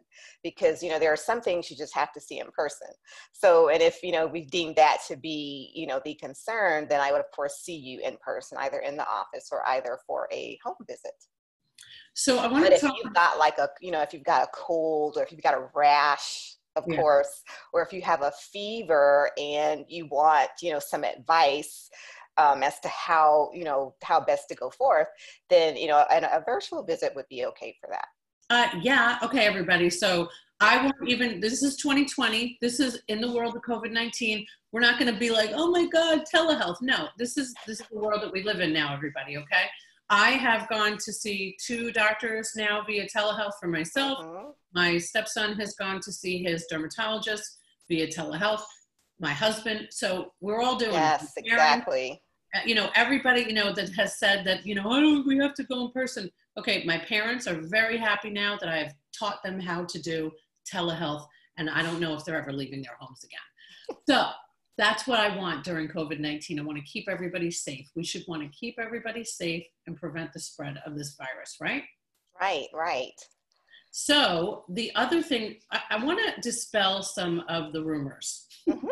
because, 0.44 0.82
you 0.82 0.90
know, 0.90 1.00
there 1.00 1.12
are 1.12 1.18
some 1.18 1.42
things 1.42 1.70
you 1.70 1.76
just 1.76 1.96
have 1.96 2.14
to 2.14 2.22
see 2.22 2.40
in 2.40 2.48
person. 2.56 2.88
So, 3.34 3.70
and 3.70 3.82
if, 3.82 4.02
you 4.02 4.14
know, 4.14 4.28
we 4.28 4.46
deem 4.46 4.74
that 4.76 5.00
to 5.10 5.18
be, 5.18 5.72
you 5.76 5.88
know, 5.88 6.00
the 6.06 6.16
concern, 6.16 6.88
then 6.90 7.02
I 7.02 7.12
would, 7.12 7.20
of 7.20 7.32
course, 7.36 7.60
see 7.62 7.76
you 7.76 8.00
in 8.00 8.18
person, 8.24 8.58
either 8.60 8.80
in 8.80 8.96
the 8.96 9.08
office 9.08 9.50
or 9.52 9.68
either 9.68 10.00
for 10.08 10.30
a 10.32 10.58
home 10.64 10.76
visit. 10.88 11.12
So 12.14 12.40
I 12.40 12.48
want 12.48 12.64
but 12.64 12.70
to 12.70 12.76
if 12.76 12.82
talk- 12.82 12.96
you've 13.02 13.14
got 13.14 13.38
like 13.38 13.58
a, 13.58 13.70
you 13.80 13.92
know, 13.92 14.02
if 14.02 14.14
you've 14.14 14.24
got 14.24 14.44
a 14.44 14.50
cold 14.54 15.18
or 15.18 15.24
if 15.24 15.32
you've 15.32 15.42
got 15.42 15.54
a 15.54 15.68
rash, 15.74 16.56
of 16.76 16.86
yeah. 16.88 16.96
course, 16.96 17.44
or 17.74 17.82
if 17.82 17.92
you 17.92 18.02
have 18.02 18.22
a 18.22 18.32
fever 18.52 19.32
and 19.38 19.84
you 19.90 20.08
want, 20.08 20.50
you 20.62 20.72
know, 20.72 20.80
some 20.80 21.04
advice, 21.04 21.90
um, 22.38 22.64
as 22.64 22.80
to 22.80 22.88
how 22.88 23.50
you 23.54 23.64
know 23.64 23.94
how 24.04 24.20
best 24.20 24.48
to 24.50 24.56
go 24.56 24.70
forth, 24.70 25.08
then 25.50 25.76
you 25.76 25.88
know 25.88 25.98
a, 25.98 26.38
a 26.38 26.44
virtual 26.46 26.84
visit 26.84 27.14
would 27.16 27.28
be 27.30 27.46
okay 27.46 27.76
for 27.82 27.90
that. 27.90 28.06
Uh, 28.50 28.80
yeah. 28.82 29.18
Okay, 29.24 29.46
everybody. 29.46 29.90
So 29.90 30.28
I 30.60 30.84
won't 30.84 30.96
even. 31.08 31.40
This 31.40 31.64
is 31.64 31.78
2020. 31.78 32.58
This 32.62 32.80
is 32.80 33.02
in 33.08 33.22
the 33.22 33.32
world 33.32 33.56
of 33.56 33.62
COVID 33.64 33.92
19. 33.92 34.46
We're 34.72 34.82
not 34.82 35.00
going 35.00 35.14
to 35.14 35.20
be 35.20 35.30
like, 35.30 35.52
oh 35.54 35.70
my 35.72 35.88
God, 35.88 36.24
telehealth. 36.34 36.78
No, 36.82 37.08
this 37.18 37.38
is 37.38 37.54
this 37.68 37.82
is 37.82 37.88
the 37.92 38.00
world 38.00 38.22
that 38.22 38.32
we 38.32 38.44
live 38.44 38.60
in 38.60 38.74
now. 38.74 38.94
Everybody. 38.94 39.38
Okay. 39.38 39.66
I 40.12 40.32
have 40.32 40.68
gone 40.70 40.98
to 40.98 41.14
see 41.14 41.56
two 41.66 41.92
doctors 41.92 42.52
now 42.56 42.84
via 42.86 43.08
telehealth 43.08 43.54
for 43.60 43.68
myself. 43.68 44.20
Mm-hmm. 44.20 44.50
My 44.76 44.98
stepson 44.98 45.54
has 45.54 45.74
gone 45.76 46.02
to 46.02 46.12
see 46.12 46.44
his 46.44 46.68
dermatologist 46.70 47.60
via 47.90 48.08
telehealth 48.08 48.62
my 49.22 49.32
husband. 49.32 49.88
So 49.92 50.34
we're 50.42 50.62
all 50.62 50.76
doing 50.76 50.94
yes, 50.94 51.32
it. 51.38 51.46
exactly. 51.46 52.22
Uh, 52.54 52.60
you 52.66 52.76
know, 52.76 52.90
everybody 52.96 53.44
you 53.44 53.54
know 53.54 53.72
that 53.72 53.90
has 53.94 54.20
said 54.20 54.44
that 54.46 54.66
you 54.66 54.76
know, 54.76 54.84
oh, 54.86 55.24
we 55.26 55.38
have 55.38 55.54
to 55.54 55.64
go 55.64 55.86
in 55.86 55.92
person. 55.92 56.30
Okay, 56.60 56.84
my 56.86 56.98
parents 56.98 57.48
are 57.48 57.62
very 57.62 57.98
happy 57.98 58.30
now 58.30 58.58
that 58.60 58.68
I 58.68 58.78
have 58.78 58.94
taught 59.18 59.42
them 59.44 59.60
how 59.60 59.86
to 59.86 60.02
do 60.02 60.32
telehealth, 60.70 61.26
and 61.58 61.70
I 61.70 61.82
don't 61.82 62.02
know 62.02 62.14
if 62.16 62.26
they're 62.26 62.42
ever 62.42 62.52
leaving 62.52 62.82
their 62.82 62.98
homes 63.00 63.24
again. 63.24 63.98
So 64.10 64.30
that's 64.78 65.08
what 65.08 65.20
I 65.20 65.36
want 65.36 65.64
during 65.64 65.88
COVID 65.88 66.20
19. 66.20 66.60
I 66.60 66.64
want 66.64 66.78
to 66.78 66.84
keep 66.84 67.08
everybody 67.10 67.52
safe. 67.52 67.88
We 67.96 68.04
should 68.04 68.24
want 68.28 68.42
to 68.42 68.50
keep 68.50 68.76
everybody 68.80 69.24
safe 69.24 69.66
and 69.88 69.96
prevent 69.96 70.34
the 70.34 70.40
spread 70.40 70.82
of 70.86 70.98
this 70.98 71.16
virus, 71.16 71.58
right? 71.60 71.84
Right, 72.40 72.68
right. 72.74 73.14
So, 73.92 74.64
the 74.70 74.92
other 74.96 75.22
thing, 75.22 75.58
I, 75.72 75.82
I 75.92 76.04
want 76.04 76.20
to 76.20 76.42
dispel 76.42 77.04
some 77.04 77.44
of 77.50 77.74
the 77.74 77.84
rumors. 77.84 78.48
Mm-hmm. 78.68 78.88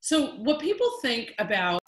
So, 0.00 0.36
what 0.36 0.60
people 0.60 0.88
think 1.02 1.34
about 1.38 1.80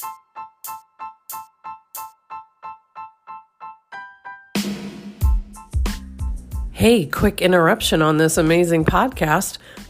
Hey, 6.82 7.06
quick 7.06 7.40
interruption 7.40 8.02
on 8.02 8.16
this 8.16 8.36
amazing 8.36 8.84
podcast, 8.84 9.58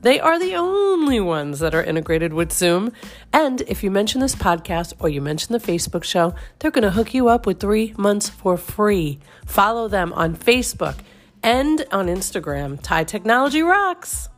They 0.00 0.20
are 0.20 0.38
the 0.38 0.54
only 0.54 1.18
ones 1.18 1.58
that 1.58 1.74
are 1.74 1.82
integrated 1.82 2.32
with 2.32 2.52
Zoom. 2.52 2.92
And 3.32 3.62
if 3.62 3.82
you 3.82 3.90
mention 3.90 4.20
this 4.20 4.36
podcast 4.36 4.92
or 5.00 5.08
you 5.08 5.20
mention 5.20 5.52
the 5.52 5.58
Facebook 5.58 6.04
show, 6.04 6.36
they're 6.58 6.70
going 6.70 6.82
to 6.82 6.92
hook 6.92 7.14
you 7.14 7.28
up 7.28 7.46
with 7.46 7.58
three 7.58 7.94
months 7.98 8.28
for 8.28 8.56
free. 8.56 9.18
Follow 9.44 9.88
them 9.88 10.12
on 10.12 10.36
Facebook 10.36 10.98
and 11.42 11.84
on 11.90 12.06
Instagram. 12.06 12.80
TIE 12.80 13.02
Technology 13.02 13.62
Rocks. 13.62 14.28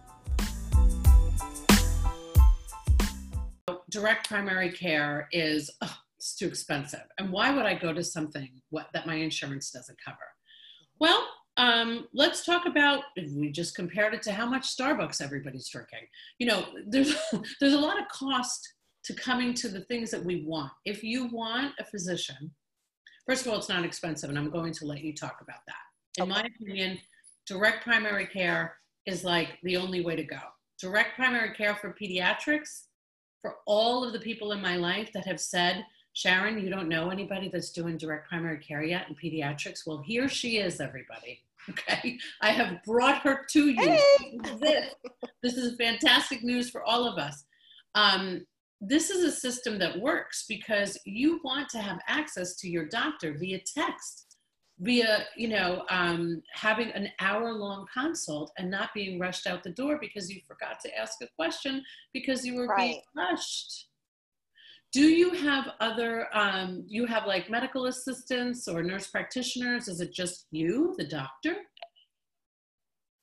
Direct 3.91 4.29
primary 4.29 4.73
care 4.73 5.29
is 5.31 5.71
it's 6.17 6.37
too 6.37 6.47
expensive. 6.47 7.05
And 7.19 7.31
why 7.31 7.55
would 7.55 7.67
I 7.67 7.75
go 7.75 7.93
to 7.93 8.03
something 8.03 8.49
what, 8.71 8.87
that 8.95 9.07
my 9.07 9.17
insurance 9.17 9.71
doesn't 9.71 9.99
cover? 10.03 10.19
Well, 10.99 11.27
um, 11.61 12.09
let's 12.15 12.43
talk 12.43 12.65
about 12.65 13.05
if 13.17 13.31
we 13.33 13.53
just 13.53 13.75
compared 13.75 14.15
it 14.15 14.23
to 14.23 14.33
how 14.33 14.47
much 14.47 14.75
Starbucks 14.75 15.21
everybody's 15.21 15.69
drinking. 15.69 16.07
You 16.39 16.47
know, 16.47 16.65
there's 16.87 17.15
there's 17.61 17.75
a 17.75 17.79
lot 17.79 18.01
of 18.01 18.09
cost 18.09 18.67
to 19.05 19.13
coming 19.13 19.53
to 19.55 19.69
the 19.69 19.83
things 19.83 20.11
that 20.11 20.25
we 20.25 20.43
want. 20.47 20.73
If 20.87 21.05
you 21.05 21.27
want 21.27 21.75
a 21.79 21.85
physician, 21.85 22.51
first 23.27 23.45
of 23.45 23.53
all, 23.53 23.59
it's 23.59 23.69
not 23.69 23.85
expensive, 23.85 24.31
and 24.31 24.39
I'm 24.39 24.51
going 24.51 24.73
to 24.73 24.87
let 24.87 25.03
you 25.03 25.15
talk 25.15 25.41
about 25.43 25.61
that. 25.67 26.23
In 26.23 26.31
my 26.31 26.41
opinion, 26.41 26.99
direct 27.47 27.85
primary 27.85 28.27
care 28.27 28.77
is 29.05 29.23
like 29.23 29.59
the 29.63 29.77
only 29.77 30.03
way 30.03 30.17
to 30.17 30.25
go. 30.25 30.41
Direct 30.81 31.15
primary 31.15 31.55
care 31.55 31.75
for 31.75 31.95
pediatrics, 32.01 32.85
for 33.43 33.57
all 33.67 34.03
of 34.03 34.15
the 34.15 34.21
people 34.21 34.53
in 34.53 34.63
my 34.63 34.77
life 34.77 35.11
that 35.13 35.27
have 35.27 35.41
said, 35.41 35.85
Sharon, 36.15 36.59
you 36.59 36.71
don't 36.71 36.89
know 36.89 37.11
anybody 37.11 37.51
that's 37.53 37.71
doing 37.71 37.99
direct 37.99 38.31
primary 38.31 38.59
care 38.59 38.83
yet 38.83 39.09
in 39.11 39.15
pediatrics? 39.15 39.87
Well, 39.87 40.03
here 40.05 40.29
she 40.29 40.57
is, 40.57 40.81
everybody. 40.81 41.43
Okay. 41.69 42.19
I 42.41 42.51
have 42.51 42.83
brought 42.85 43.19
her 43.19 43.45
to 43.51 43.69
you. 43.69 43.81
Hey. 43.81 44.39
This, 44.61 44.95
this 45.43 45.55
is 45.55 45.77
fantastic 45.77 46.43
news 46.43 46.71
for 46.71 46.83
all 46.85 47.07
of 47.07 47.19
us. 47.19 47.45
Um, 47.95 48.47
this 48.81 49.11
is 49.11 49.23
a 49.25 49.31
system 49.31 49.79
that 49.79 50.01
works 50.01 50.47
because 50.49 50.99
you 51.05 51.41
want 51.45 51.69
to 51.71 51.79
have 51.79 52.01
access 52.09 52.57
to 52.57 52.69
your 52.69 52.87
doctor 52.87 53.37
via 53.39 53.61
text 53.77 54.31
via 54.81 55.27
you 55.37 55.49
know 55.49 55.85
um, 55.91 56.43
having 56.55 56.91
an 56.93 57.09
hour 57.21 57.53
long 57.53 57.87
consult 57.93 58.51
and 58.59 58.71
not 58.71 58.91
being 58.95 59.19
rushed 59.19 59.47
out 59.47 59.63
the 59.63 59.71
door 59.71 59.99
because 60.01 60.31
you 60.31 60.41
forgot 60.47 60.81
to 60.81 60.99
ask 60.99 61.15
a 61.23 61.29
question 61.37 61.83
because 62.13 62.45
you 62.45 62.55
were 62.55 62.67
right. 62.67 62.93
being 62.93 63.03
rushed 63.15 63.89
do 64.93 65.03
you 65.03 65.31
have 65.31 65.73
other 65.81 66.27
um, 66.37 66.85
you 66.87 67.07
have 67.07 67.27
like 67.27 67.49
medical 67.49 67.87
assistants 67.87 68.67
or 68.67 68.83
nurse 68.83 69.07
practitioners? 69.07 69.89
Is 69.89 70.01
it 70.01 70.13
just 70.13 70.47
you 70.51 70.95
the 70.99 71.07
doctor? 71.07 71.57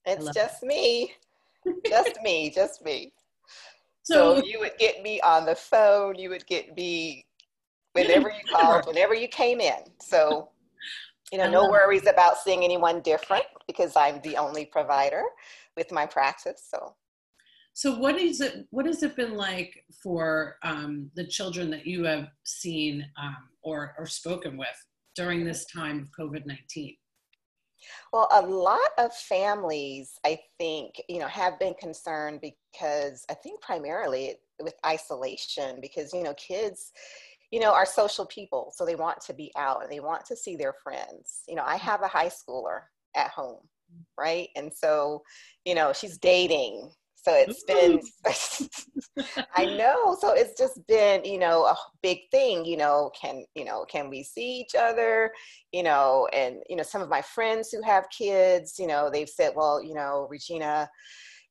It's 0.06 0.30
just 0.34 0.64
me. 0.64 1.14
Just 1.88 2.22
me 2.24 2.50
just 2.50 2.84
me. 2.84 3.14
So, 4.04 4.40
so 4.40 4.46
you 4.46 4.60
would 4.60 4.78
get 4.80 5.04
me 5.04 5.20
on 5.20 5.46
the 5.46 5.54
phone 5.54 6.16
you 6.18 6.30
would 6.30 6.48
get 6.48 6.74
me 6.78 7.26
whenever 7.92 8.30
you 8.30 8.40
called 8.56 8.86
whenever 8.86 9.14
you 9.14 9.28
came 9.28 9.60
in. 9.60 9.80
So 10.00 10.48
you 11.32 11.38
know, 11.38 11.50
no 11.50 11.70
worries 11.70 12.08
about 12.08 12.38
seeing 12.38 12.64
anyone 12.64 13.02
different 13.02 13.44
because 13.68 13.98
I'm 13.98 14.22
the 14.22 14.38
only 14.38 14.66
provider 14.66 15.24
with 15.76 15.92
my 15.92 16.06
practice. 16.06 16.66
So, 16.72 16.96
so 17.78 17.96
what 17.96 18.18
is 18.18 18.42
it? 18.42 18.66
What 18.72 18.88
has 18.88 19.04
it 19.04 19.16
been 19.16 19.36
like 19.36 19.84
for 20.02 20.56
um, 20.64 21.12
the 21.14 21.28
children 21.28 21.70
that 21.70 21.86
you 21.86 22.06
have 22.06 22.28
seen 22.44 23.06
um, 23.22 23.38
or 23.62 23.94
or 24.00 24.08
spoken 24.08 24.58
with 24.58 24.68
during 25.16 25.46
this 25.46 25.64
time 25.66 26.00
of 26.00 26.10
COVID 26.20 26.48
nineteen? 26.48 26.96
Well, 28.12 28.30
a 28.32 28.42
lot 28.42 28.90
of 28.98 29.14
families, 29.14 30.14
I 30.26 30.40
think, 30.58 30.96
you 31.08 31.20
know, 31.20 31.28
have 31.28 31.60
been 31.60 31.76
concerned 31.80 32.42
because 32.42 33.24
I 33.30 33.36
think 33.36 33.62
primarily 33.62 34.38
with 34.60 34.74
isolation, 34.84 35.78
because 35.80 36.12
you 36.14 36.24
know, 36.24 36.34
kids 36.34 36.92
you 37.52 37.60
know, 37.60 37.74
are 37.74 37.86
social 37.86 38.26
people. 38.26 38.74
So 38.76 38.88
they 38.88 38.96
want 38.96 39.22
to 39.22 39.36
be 39.36 39.52
out 39.56 39.84
and 39.84 39.92
they 39.92 40.00
want 40.00 40.26
to 40.26 40.36
see 40.36 40.56
their 40.56 40.74
friends. 40.84 41.44
You 41.48 41.54
know, 41.54 41.64
I 41.64 41.78
have 41.78 42.02
a 42.02 42.08
high 42.08 42.30
schooler 42.30 42.80
at 43.16 43.30
home, 43.30 43.62
right? 44.18 44.50
And 44.56 44.74
so, 44.74 45.22
you 45.64 45.76
know, 45.76 45.94
she's 45.94 46.18
dating. 46.18 46.90
So 47.28 47.34
it's 47.36 47.64
been, 47.66 48.00
I 49.56 49.66
know. 49.66 50.16
So 50.18 50.32
it's 50.32 50.58
just 50.58 50.80
been, 50.88 51.26
you 51.26 51.38
know, 51.38 51.66
a 51.66 51.76
big 52.02 52.20
thing, 52.32 52.64
you 52.64 52.78
know, 52.78 53.12
can, 53.20 53.44
you 53.54 53.66
know, 53.66 53.84
can 53.84 54.10
we 54.10 54.24
see 54.24 54.62
each 54.62 54.76
other, 54.76 55.34
you 55.74 55.84
know, 55.84 56.30
and, 56.32 56.64
you 56.70 56.78
know, 56.78 56.84
some 56.84 57.02
of 57.02 57.10
my 57.10 57.22
friends 57.22 57.70
who 57.70 57.82
have 57.82 58.06
kids, 58.18 58.80
you 58.80 58.88
know, 58.88 59.10
they've 59.12 59.28
said, 59.28 59.52
well, 59.58 59.84
you 59.84 59.94
know, 59.94 60.26
Regina, 60.30 60.90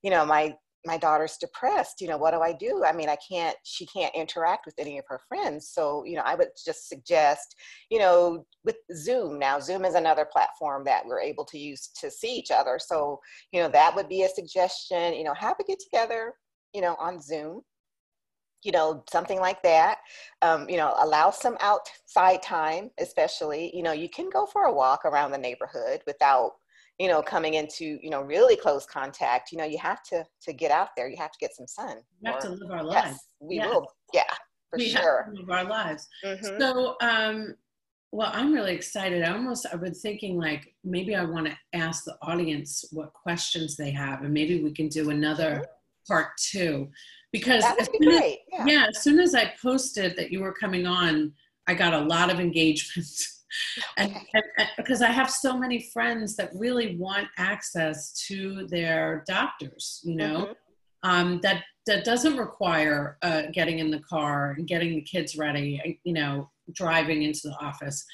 you 0.01 0.11
know, 0.11 0.25
my 0.25 0.55
my 0.87 0.97
daughter's 0.97 1.37
depressed 1.37 2.01
you 2.01 2.09
know 2.09 2.17
what 2.17 2.33
do 2.33 2.41
i 2.41 2.53
do? 2.53 2.85
I 2.87 2.93
mean 2.93 3.09
i 3.09 3.17
can't 3.29 3.57
she 3.65 3.87
can't 3.87 4.15
interact 4.15 4.67
with 4.67 4.75
any 4.79 4.99
of 4.99 5.05
her 5.09 5.21
friends. 5.29 5.69
So 5.69 6.05
you 6.05 6.17
know 6.17 6.23
i 6.25 6.35
would 6.35 6.49
just 6.65 6.89
suggest 6.89 7.57
you 7.91 7.99
know 7.99 8.47
with 8.65 8.77
zoom 8.95 9.39
now 9.39 9.61
zoom 9.61 9.85
is 9.85 9.95
another 9.95 10.27
platform 10.31 10.85
that 10.85 11.05
we're 11.07 11.21
able 11.21 11.45
to 11.47 11.59
use 11.59 11.89
to 12.01 12.11
see 12.11 12.35
each 12.37 12.51
other. 12.51 12.79
So 12.79 13.21
you 13.53 13.61
know 13.61 13.69
that 13.69 13.95
would 13.95 14.09
be 14.09 14.23
a 14.23 14.29
suggestion 14.29 15.15
you 15.15 15.25
know 15.25 15.35
have 15.35 15.57
a 15.61 15.65
get 15.65 15.81
together 15.81 16.35
you 16.73 16.81
know 16.81 16.97
on 17.01 17.21
zoom 17.21 17.63
you 18.63 18.73
know 18.73 19.05
something 19.11 19.41
like 19.41 19.63
that. 19.63 19.99
Um, 20.43 20.69
you 20.69 20.77
know 20.77 20.95
allow 20.99 21.31
some 21.31 21.57
outside 21.61 22.43
time 22.43 22.91
especially 22.99 23.75
you 23.75 23.83
know 23.83 23.93
you 23.93 24.09
can 24.09 24.31
go 24.31 24.47
for 24.47 24.65
a 24.65 24.73
walk 24.73 25.05
around 25.05 25.31
the 25.33 25.39
neighborhood 25.39 26.01
without 26.07 26.53
you 26.99 27.09
know 27.09 27.23
coming 27.23 27.55
into 27.55 27.99
you 28.03 28.11
know 28.11 28.23
really 28.23 28.57
close 28.57 28.87
contact 28.87 29.53
you 29.53 29.59
know 29.59 29.65
you 29.65 29.79
have 29.79 30.03
to 30.03 30.25
to 30.41 30.53
get 30.53 30.71
out 30.71 30.89
there 30.97 31.09
you 31.09 31.17
have 31.17 31.33
to 31.33 31.39
get 31.39 31.55
some 31.55 31.67
sun 31.67 31.99
we 32.23 32.31
have 32.31 32.37
or, 32.37 32.41
to 32.41 32.49
live 32.51 32.71
our 32.71 32.85
lives 32.85 33.09
yes, 33.09 33.27
we 33.41 33.59
will 33.59 33.87
yeah 34.13 34.23
for 34.71 34.79
we 34.79 34.89
sure 34.89 35.25
have 35.25 35.35
to 35.35 35.41
live 35.41 35.51
our 35.51 35.65
lives 35.65 36.09
mm-hmm. 36.25 36.59
so 36.59 36.97
um 37.01 37.55
well 38.13 38.31
i'm 38.33 38.53
really 38.53 38.75
excited 38.75 39.23
i 39.23 39.33
almost 39.33 39.67
i've 39.73 39.81
been 39.81 39.95
thinking 39.95 40.39
like 40.39 40.75
maybe 40.85 41.15
i 41.15 41.25
want 41.25 41.47
to 41.47 41.57
ask 41.75 42.05
the 42.05 42.17
audience 42.23 42.85
what 42.93 43.13
questions 43.13 43.77
they 43.77 43.91
have 43.91 44.23
and 44.23 44.33
maybe 44.33 44.63
we 44.63 44.73
can 44.73 44.89
do 44.89 45.11
another 45.11 45.57
mm-hmm. 45.57 46.13
part 46.13 46.29
two 46.39 46.89
because 47.33 47.63
that 47.63 47.77
would 47.79 47.93
be 47.93 48.07
great. 48.07 48.39
As, 48.55 48.67
yeah. 48.67 48.67
yeah 48.67 48.87
as 48.89 49.03
soon 49.03 49.21
as 49.21 49.35
i 49.35 49.53
posted 49.61 50.17
that 50.17 50.31
you 50.31 50.41
were 50.41 50.55
coming 50.55 50.87
on 50.87 51.33
i 51.67 51.75
got 51.75 51.93
a 51.93 52.01
lot 52.01 52.31
of 52.33 52.41
engagement 52.41 53.07
and, 53.97 54.15
and, 54.35 54.45
and, 54.59 54.69
because 54.77 55.03
I 55.03 55.11
have 55.11 55.31
so 55.31 55.57
many 55.57 55.89
friends 55.93 56.37
that 56.37 56.51
really 56.55 56.97
want 56.97 57.29
access 57.39 58.13
to 58.29 58.67
their 58.69 59.25
doctors, 59.27 60.01
you 60.05 60.17
know, 60.17 60.55
mm-hmm. 61.05 61.11
um, 61.11 61.41
that 61.43 61.65
that 61.87 62.05
doesn't 62.05 62.37
require 62.37 63.17
uh, 63.23 63.43
getting 63.53 63.79
in 63.79 63.91
the 63.91 64.01
car 64.01 64.55
and 64.59 64.67
getting 64.67 64.97
the 64.97 65.03
kids 65.03 65.37
ready, 65.37 66.01
you 66.03 66.13
know, 66.13 66.51
driving 66.73 67.23
into 67.23 67.43
the 67.45 67.57
office. 67.61 68.05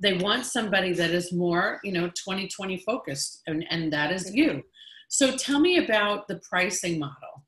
They 0.00 0.14
want 0.14 0.46
somebody 0.46 0.92
that 0.94 1.10
is 1.10 1.32
more, 1.32 1.80
you 1.84 1.92
know, 1.92 2.06
2020 2.08 2.78
focused, 2.86 3.42
and, 3.46 3.66
and 3.68 3.92
that 3.92 4.12
is 4.12 4.34
you. 4.34 4.62
So 5.08 5.36
tell 5.36 5.60
me 5.60 5.78
about 5.78 6.28
the 6.28 6.40
pricing 6.48 6.98
model. 6.98 7.44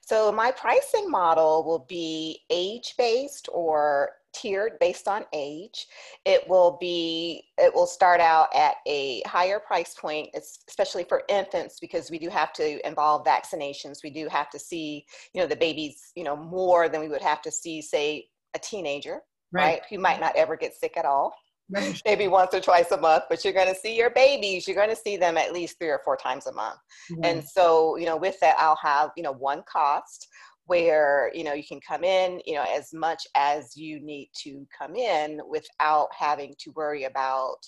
So 0.00 0.32
my 0.32 0.50
pricing 0.50 1.10
model 1.10 1.64
will 1.64 1.86
be 1.88 2.40
age 2.50 2.94
based 2.98 3.48
or 3.52 4.10
tiered 4.32 4.72
based 4.80 5.08
on 5.08 5.24
age. 5.32 5.86
It 6.24 6.48
will 6.48 6.78
be, 6.80 7.44
it 7.58 7.74
will 7.74 7.86
start 7.86 8.20
out 8.20 8.48
at 8.54 8.76
a 8.86 9.22
higher 9.26 9.60
price 9.60 9.94
point, 9.94 10.30
especially 10.34 11.04
for 11.04 11.22
infants, 11.28 11.78
because 11.80 12.10
we 12.10 12.18
do 12.18 12.28
have 12.28 12.52
to 12.54 12.86
involve 12.86 13.26
vaccinations. 13.26 13.98
We 14.02 14.10
do 14.10 14.28
have 14.28 14.50
to 14.50 14.58
see, 14.58 15.04
you 15.34 15.40
know, 15.40 15.46
the 15.46 15.56
babies, 15.56 16.12
you 16.14 16.24
know, 16.24 16.36
more 16.36 16.88
than 16.88 17.00
we 17.00 17.08
would 17.08 17.22
have 17.22 17.42
to 17.42 17.50
see, 17.50 17.82
say, 17.82 18.26
a 18.54 18.58
teenager, 18.58 19.20
right? 19.52 19.64
right? 19.64 19.82
Who 19.90 19.98
might 19.98 20.20
not 20.20 20.36
ever 20.36 20.56
get 20.56 20.74
sick 20.74 20.96
at 20.96 21.04
all. 21.04 21.34
Right. 21.70 22.00
Maybe 22.06 22.28
once 22.28 22.52
or 22.54 22.60
twice 22.60 22.90
a 22.90 22.98
month, 22.98 23.24
but 23.30 23.44
you're 23.44 23.54
going 23.54 23.72
to 23.72 23.80
see 23.80 23.96
your 23.96 24.10
babies. 24.10 24.66
You're 24.66 24.76
going 24.76 24.90
to 24.90 24.96
see 24.96 25.16
them 25.16 25.36
at 25.36 25.52
least 25.52 25.78
three 25.78 25.88
or 25.88 26.00
four 26.04 26.16
times 26.16 26.46
a 26.46 26.52
month. 26.52 26.78
Mm-hmm. 27.10 27.24
And 27.24 27.44
so, 27.44 27.96
you 27.96 28.06
know, 28.06 28.16
with 28.16 28.38
that, 28.40 28.56
I'll 28.58 28.78
have, 28.82 29.10
you 29.16 29.22
know, 29.22 29.32
one 29.32 29.62
cost 29.70 30.28
where 30.72 31.30
you 31.34 31.44
know 31.44 31.52
you 31.52 31.62
can 31.62 31.80
come 31.86 32.02
in 32.02 32.40
you 32.46 32.54
know 32.54 32.64
as 32.74 32.94
much 32.94 33.26
as 33.34 33.76
you 33.76 34.00
need 34.00 34.30
to 34.32 34.66
come 34.76 34.96
in 34.96 35.38
without 35.46 36.08
having 36.18 36.54
to 36.58 36.70
worry 36.70 37.04
about 37.04 37.58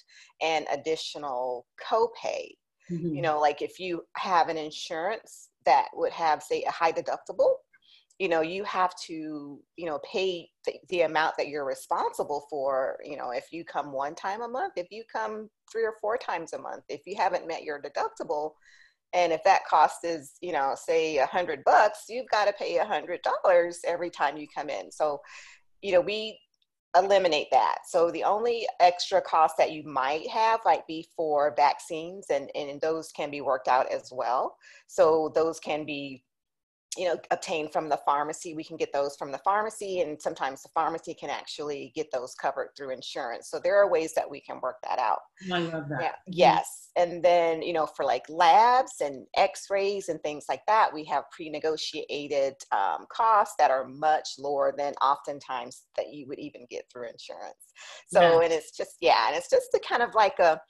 an 0.41 0.65
additional 0.73 1.67
copay 1.79 2.49
mm-hmm. 2.91 3.15
you 3.15 3.21
know 3.21 3.39
like 3.39 3.61
if 3.61 3.79
you 3.79 4.03
have 4.17 4.49
an 4.49 4.57
insurance 4.57 5.51
that 5.67 5.89
would 5.93 6.13
have 6.13 6.43
say 6.43 6.63
a 6.63 6.71
high 6.71 6.93
deductible 6.93 7.57
you 8.19 8.27
know 8.27 8.41
you 8.41 8.65
have 8.65 8.95
to 8.97 9.61
you 9.77 9.85
know 9.85 10.01
pay 10.11 10.49
the, 10.65 10.73
the 10.89 11.03
amount 11.03 11.35
that 11.37 11.49
you're 11.49 11.67
responsible 11.67 12.47
for 12.49 12.97
you 13.05 13.19
know 13.19 13.33
if 13.33 13.49
you 13.53 13.67
come 13.67 13.93
one 13.93 14.15
time 14.15 14.41
a 14.41 14.49
month 14.49 14.73
if 14.77 14.87
you 14.91 15.05
come 15.13 15.51
three 15.71 15.85
or 15.85 15.95
four 16.01 16.17
times 16.17 16.55
a 16.55 16.59
month 16.59 16.85
if 16.89 17.03
you 17.05 17.17
haven't 17.19 17.47
met 17.47 17.65
your 17.65 17.83
deductible 17.83 18.53
and 19.15 19.33
if 19.33 19.43
that 19.45 19.65
cost 19.65 20.05
is, 20.05 20.33
you 20.41 20.53
know, 20.53 20.75
say 20.77 21.19
a 21.19 21.27
hundred 21.27 21.63
bucks, 21.65 22.05
you've 22.09 22.29
got 22.31 22.47
to 22.47 22.53
pay 22.53 22.79
a 22.79 22.85
hundred 22.85 23.21
dollars 23.23 23.81
every 23.87 24.11
time 24.11 24.37
you 24.37 24.47
come 24.53 24.69
in. 24.69 24.91
So, 24.91 25.21
you 25.83 25.93
know, 25.93 26.01
we 26.01 26.39
eliminate 26.97 27.49
that. 27.51 27.79
So 27.89 28.11
the 28.11 28.25
only 28.25 28.67
extra 28.81 29.21
cost 29.21 29.57
that 29.59 29.73
you 29.73 29.85
might 29.85 30.29
have 30.29 30.61
might 30.65 30.87
be 30.87 31.09
for 31.17 31.55
vaccines 31.57 32.27
and, 32.31 32.51
and 32.55 32.81
those 32.81 33.11
can 33.13 33.31
be 33.31 33.41
worked 33.41 33.69
out 33.69 33.91
as 33.91 34.11
well. 34.13 34.57
So 34.89 35.33
those 35.35 35.59
can 35.61 35.85
be 35.85 36.25
you 36.97 37.07
know 37.07 37.17
obtained 37.31 37.73
from 37.73 37.89
the 37.89 37.99
pharmacy 38.05 38.55
we 38.55 38.65
can 38.65 38.77
get 38.77 38.93
those 38.93 39.17
from 39.17 39.33
the 39.33 39.39
pharmacy 39.39 40.01
and 40.01 40.21
sometimes 40.21 40.63
the 40.63 40.69
pharmacy 40.75 41.15
can 41.15 41.31
actually 41.31 41.93
get 41.95 42.07
those 42.13 42.35
covered 42.35 42.71
through 42.77 42.91
insurance. 42.91 43.51
So 43.51 43.61
there 43.63 43.77
are 43.77 43.91
ways 43.91 44.13
that 44.15 44.31
we 44.31 44.41
can 44.41 44.61
work 44.61 44.77
that 44.83 44.99
out. 44.99 45.21
I 45.53 45.59
love 45.59 45.89
that. 45.89 46.01
Yeah, 46.01 46.09
mm-hmm. 46.09 46.33
yes. 46.33 46.91
And 46.97 47.23
then 47.25 47.63
you 47.63 47.73
know 47.73 47.87
for 47.87 48.05
like 48.05 48.25
labs 48.29 49.01
and 49.01 49.27
x-rays 49.37 50.09
and 50.09 50.21
things 50.23 50.47
like 50.49 50.63
that 50.67 50.93
we 50.93 51.05
have 51.05 51.25
pre-negotiated 51.31 52.55
um, 52.73 53.07
costs 53.11 53.55
that 53.59 53.71
are 53.71 53.87
much 53.87 54.31
lower 54.39 54.73
than 54.77 54.95
oftentimes 54.95 55.83
that 55.97 56.13
you 56.13 56.27
would 56.29 56.39
even 56.39 56.67
get 56.71 56.85
through 56.93 57.09
insurance. 57.09 57.73
So 58.07 58.41
and 58.41 58.53
it's 58.53 58.77
just 58.77 58.97
yeah 59.01 59.29
and 59.29 59.37
it's 59.37 59.51
just 59.51 59.69
a 59.75 59.81
kind 59.81 60.03
of 60.03 60.15
like 60.15 60.39
a 60.39 60.61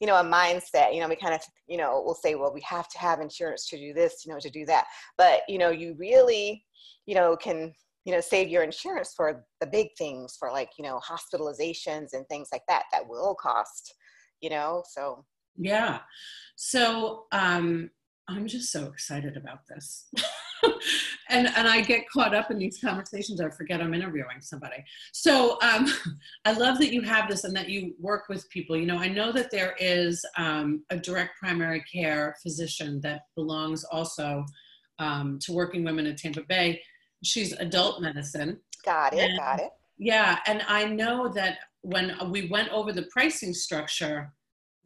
you 0.00 0.06
know 0.06 0.16
a 0.16 0.24
mindset 0.24 0.94
you 0.94 1.00
know 1.00 1.08
we 1.08 1.16
kind 1.16 1.34
of 1.34 1.40
you 1.66 1.76
know 1.76 2.02
we'll 2.04 2.14
say 2.14 2.34
well 2.34 2.52
we 2.52 2.60
have 2.62 2.88
to 2.88 2.98
have 2.98 3.20
insurance 3.20 3.68
to 3.68 3.78
do 3.78 3.92
this 3.92 4.24
you 4.24 4.32
know 4.32 4.38
to 4.38 4.50
do 4.50 4.64
that. 4.66 4.84
But 5.18 5.40
you 5.48 5.58
know 5.58 5.70
you 5.70 5.94
really 5.98 6.64
you 7.06 7.14
know 7.14 7.36
can 7.36 7.72
you 8.04 8.12
know 8.12 8.20
save 8.20 8.48
your 8.48 8.62
insurance 8.62 9.12
for 9.16 9.44
the 9.60 9.66
big 9.66 9.88
things 9.98 10.36
for 10.38 10.50
like 10.50 10.70
you 10.78 10.84
know 10.84 11.00
hospitalizations 11.00 12.08
and 12.12 12.26
things 12.28 12.48
like 12.52 12.62
that 12.68 12.84
that 12.92 13.06
will 13.08 13.34
cost 13.34 13.94
you 14.40 14.50
know 14.50 14.82
so. 14.88 15.24
Yeah. 15.58 16.00
So 16.56 17.24
um 17.32 17.90
i'm 18.28 18.46
just 18.46 18.70
so 18.70 18.86
excited 18.86 19.36
about 19.36 19.66
this 19.68 20.10
and 21.28 21.48
and 21.56 21.68
I 21.68 21.80
get 21.80 22.08
caught 22.08 22.34
up 22.34 22.50
in 22.50 22.58
these 22.58 22.78
conversations. 22.82 23.40
I 23.40 23.50
forget 23.50 23.80
I'm 23.80 23.94
interviewing 23.94 24.40
somebody. 24.40 24.84
So 25.12 25.58
um, 25.62 25.86
I 26.44 26.52
love 26.52 26.78
that 26.78 26.92
you 26.92 27.02
have 27.02 27.28
this 27.28 27.44
and 27.44 27.54
that 27.56 27.68
you 27.68 27.94
work 28.00 28.24
with 28.28 28.48
people. 28.50 28.76
You 28.76 28.86
know, 28.86 28.98
I 28.98 29.08
know 29.08 29.32
that 29.32 29.50
there 29.50 29.74
is 29.78 30.24
um, 30.36 30.84
a 30.90 30.96
direct 30.96 31.38
primary 31.38 31.84
care 31.92 32.36
physician 32.42 33.00
that 33.02 33.22
belongs 33.34 33.84
also 33.84 34.44
um, 34.98 35.38
to 35.42 35.52
Working 35.52 35.84
Women 35.84 36.06
in 36.06 36.16
Tampa 36.16 36.42
Bay. 36.42 36.80
She's 37.22 37.52
adult 37.52 38.00
medicine. 38.00 38.58
Got 38.84 39.14
it. 39.14 39.30
And, 39.30 39.38
got 39.38 39.60
it. 39.60 39.70
Yeah, 39.98 40.38
and 40.46 40.62
I 40.68 40.84
know 40.84 41.28
that 41.28 41.58
when 41.82 42.14
we 42.30 42.48
went 42.48 42.68
over 42.70 42.92
the 42.92 43.06
pricing 43.12 43.54
structure 43.54 44.32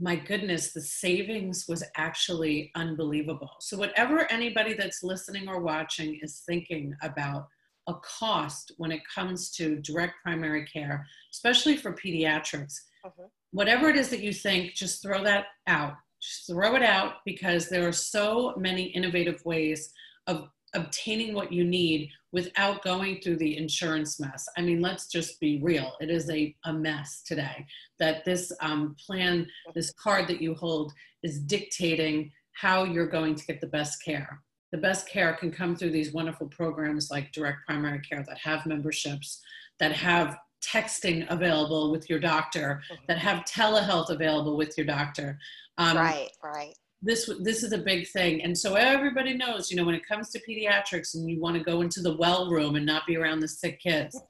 my 0.00 0.16
goodness, 0.16 0.72
the 0.72 0.80
savings 0.80 1.66
was 1.68 1.84
actually 1.96 2.70
unbelievable. 2.74 3.50
So, 3.60 3.76
whatever 3.76 4.30
anybody 4.32 4.72
that's 4.72 5.02
listening 5.02 5.46
or 5.46 5.60
watching 5.60 6.18
is 6.22 6.42
thinking 6.46 6.94
about 7.02 7.46
a 7.86 7.94
cost 8.02 8.72
when 8.78 8.92
it 8.92 9.02
comes 9.14 9.50
to 9.52 9.76
direct 9.76 10.14
primary 10.22 10.64
care, 10.66 11.06
especially 11.32 11.76
for 11.76 11.92
pediatrics, 11.92 12.74
uh-huh. 13.04 13.28
whatever 13.52 13.90
it 13.90 13.96
is 13.96 14.08
that 14.08 14.20
you 14.20 14.32
think, 14.32 14.74
just 14.74 15.02
throw 15.02 15.22
that 15.22 15.46
out. 15.66 15.94
Just 16.22 16.46
throw 16.46 16.76
it 16.76 16.82
out 16.82 17.14
because 17.24 17.68
there 17.68 17.86
are 17.86 17.92
so 17.92 18.54
many 18.56 18.84
innovative 18.84 19.44
ways 19.44 19.92
of 20.26 20.48
obtaining 20.74 21.34
what 21.34 21.52
you 21.52 21.64
need 21.64 22.10
without 22.32 22.82
going 22.82 23.20
through 23.20 23.36
the 23.36 23.56
insurance 23.56 24.20
mess. 24.20 24.46
I 24.56 24.62
mean, 24.62 24.80
let's 24.80 25.08
just 25.08 25.40
be 25.40 25.60
real. 25.62 25.94
It 26.00 26.10
is 26.10 26.30
a, 26.30 26.54
a 26.64 26.72
mess 26.72 27.22
today 27.26 27.66
that 27.98 28.24
this 28.24 28.52
um, 28.60 28.94
plan, 29.04 29.46
this 29.74 29.92
card 29.92 30.28
that 30.28 30.40
you 30.40 30.54
hold 30.54 30.92
is 31.22 31.40
dictating 31.40 32.30
how 32.52 32.84
you're 32.84 33.08
going 33.08 33.34
to 33.34 33.44
get 33.46 33.60
the 33.60 33.66
best 33.66 34.04
care. 34.04 34.42
The 34.72 34.78
best 34.78 35.08
care 35.08 35.32
can 35.34 35.50
come 35.50 35.74
through 35.74 35.90
these 35.90 36.12
wonderful 36.12 36.46
programs 36.48 37.10
like 37.10 37.32
direct 37.32 37.66
primary 37.66 38.00
care 38.00 38.24
that 38.28 38.38
have 38.38 38.66
memberships, 38.66 39.40
that 39.80 39.92
have 39.92 40.36
texting 40.62 41.26
available 41.30 41.90
with 41.90 42.08
your 42.08 42.20
doctor, 42.20 42.80
mm-hmm. 42.84 43.02
that 43.08 43.18
have 43.18 43.44
telehealth 43.44 44.10
available 44.10 44.56
with 44.56 44.76
your 44.76 44.86
doctor. 44.86 45.38
Um, 45.78 45.96
right, 45.96 46.30
right 46.44 46.74
this 47.02 47.30
this 47.40 47.62
is 47.62 47.72
a 47.72 47.78
big 47.78 48.08
thing. 48.08 48.42
And 48.42 48.56
so 48.56 48.74
everybody 48.74 49.34
knows 49.34 49.70
you 49.70 49.76
know 49.76 49.84
when 49.84 49.94
it 49.94 50.06
comes 50.06 50.30
to 50.30 50.40
pediatrics 50.48 51.14
and 51.14 51.28
you 51.28 51.40
want 51.40 51.56
to 51.56 51.62
go 51.62 51.80
into 51.80 52.00
the 52.00 52.16
well 52.16 52.50
room 52.50 52.76
and 52.76 52.84
not 52.84 53.06
be 53.06 53.16
around 53.16 53.40
the 53.40 53.48
sick 53.48 53.80
kids. 53.80 54.20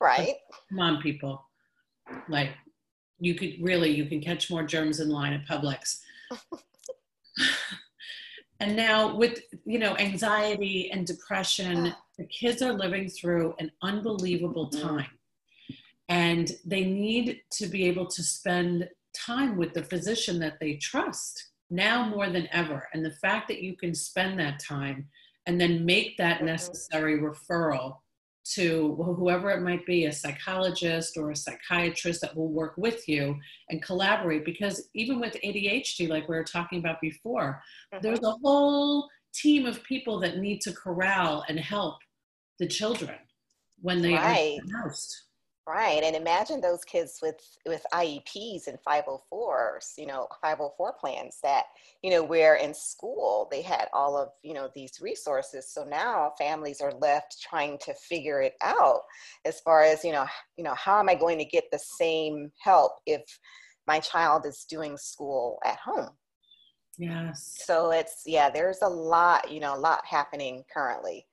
Right. 0.00 0.34
Come 0.68 0.80
on 0.80 1.02
people. 1.02 1.44
Like 2.28 2.50
you 3.18 3.34
could 3.34 3.54
really 3.60 3.90
you 3.90 4.06
can 4.06 4.20
catch 4.20 4.50
more 4.50 4.62
germs 4.62 5.00
in 5.00 5.08
line 5.08 5.32
at 5.32 5.46
publix. 5.46 6.00
And 8.60 8.76
now 8.76 9.16
with 9.16 9.40
you 9.64 9.78
know 9.78 9.96
anxiety 9.96 10.90
and 10.92 11.06
depression, 11.06 11.94
the 12.18 12.26
kids 12.26 12.60
are 12.60 12.74
living 12.74 13.08
through 13.08 13.54
an 13.58 13.72
unbelievable 13.82 14.70
Mm-hmm. 14.70 14.86
time. 14.86 15.06
And 16.10 16.50
they 16.66 16.84
need 16.84 17.40
to 17.52 17.66
be 17.68 17.84
able 17.86 18.06
to 18.08 18.22
spend 18.22 18.88
time 19.14 19.56
with 19.56 19.74
the 19.74 19.84
physician 19.84 20.38
that 20.40 20.58
they 20.60 20.76
trust 20.76 21.50
now 21.70 22.08
more 22.08 22.28
than 22.30 22.48
ever. 22.52 22.88
And 22.92 23.04
the 23.04 23.12
fact 23.12 23.48
that 23.48 23.62
you 23.62 23.76
can 23.76 23.94
spend 23.94 24.38
that 24.40 24.58
time 24.60 25.08
and 25.46 25.60
then 25.60 25.84
make 25.86 26.16
that 26.18 26.40
Mhm. 26.40 26.46
necessary 26.46 27.18
referral 27.18 28.00
to 28.42 28.94
whoever 28.96 29.50
it 29.50 29.60
might 29.60 29.84
be 29.86 30.06
a 30.06 30.12
psychologist 30.12 31.16
or 31.16 31.30
a 31.30 31.36
psychiatrist 31.36 32.20
that 32.22 32.34
will 32.34 32.48
work 32.48 32.74
with 32.76 33.06
you 33.08 33.38
and 33.68 33.82
collaborate 33.82 34.44
because 34.44 34.88
even 34.94 35.20
with 35.20 35.36
ADHD 35.44 36.08
like 36.08 36.28
we 36.28 36.34
were 36.34 36.42
talking 36.44 36.78
about 36.78 37.00
before 37.00 37.62
Mhm. 37.92 38.00
there's 38.02 38.22
a 38.22 38.32
whole 38.42 39.08
team 39.32 39.66
of 39.66 39.84
people 39.84 40.18
that 40.20 40.38
need 40.38 40.60
to 40.62 40.72
corral 40.72 41.44
and 41.48 41.60
help 41.60 41.98
the 42.58 42.66
children 42.66 43.18
when 43.80 44.00
they 44.02 44.14
Right. 44.14 44.58
are 44.58 44.66
diagnosed. 44.66 45.24
Right, 45.70 46.02
and 46.02 46.16
imagine 46.16 46.60
those 46.60 46.84
kids 46.84 47.20
with 47.22 47.36
with 47.64 47.86
IEPs 47.92 48.66
and 48.66 48.76
504s, 48.82 49.92
you 49.96 50.04
know, 50.06 50.26
504 50.42 50.94
plans 50.94 51.38
that, 51.44 51.66
you 52.02 52.10
know, 52.10 52.24
where 52.24 52.56
in 52.56 52.74
school 52.74 53.46
they 53.52 53.62
had 53.62 53.86
all 53.92 54.16
of, 54.16 54.30
you 54.42 54.52
know, 54.52 54.68
these 54.74 55.00
resources. 55.00 55.72
So 55.72 55.84
now 55.84 56.32
families 56.38 56.80
are 56.80 56.92
left 56.94 57.40
trying 57.40 57.78
to 57.84 57.94
figure 57.94 58.42
it 58.42 58.54
out 58.62 59.02
as 59.44 59.60
far 59.60 59.82
as, 59.84 60.04
you 60.04 60.10
know, 60.12 60.26
you 60.56 60.64
know, 60.64 60.74
how 60.74 60.98
am 60.98 61.08
I 61.08 61.14
going 61.14 61.38
to 61.38 61.44
get 61.44 61.64
the 61.70 61.78
same 61.78 62.50
help 62.60 62.94
if 63.06 63.22
my 63.86 64.00
child 64.00 64.46
is 64.46 64.64
doing 64.68 64.96
school 64.96 65.60
at 65.64 65.78
home? 65.78 66.16
Yes, 66.98 67.66
So 67.66 67.90
it's 67.90 68.22
yeah, 68.26 68.50
there's 68.50 68.82
a 68.82 68.88
lot, 68.88 69.50
you 69.50 69.60
know, 69.60 69.74
a 69.74 69.78
lot 69.78 70.04
happening 70.06 70.64
currently. 70.72 71.26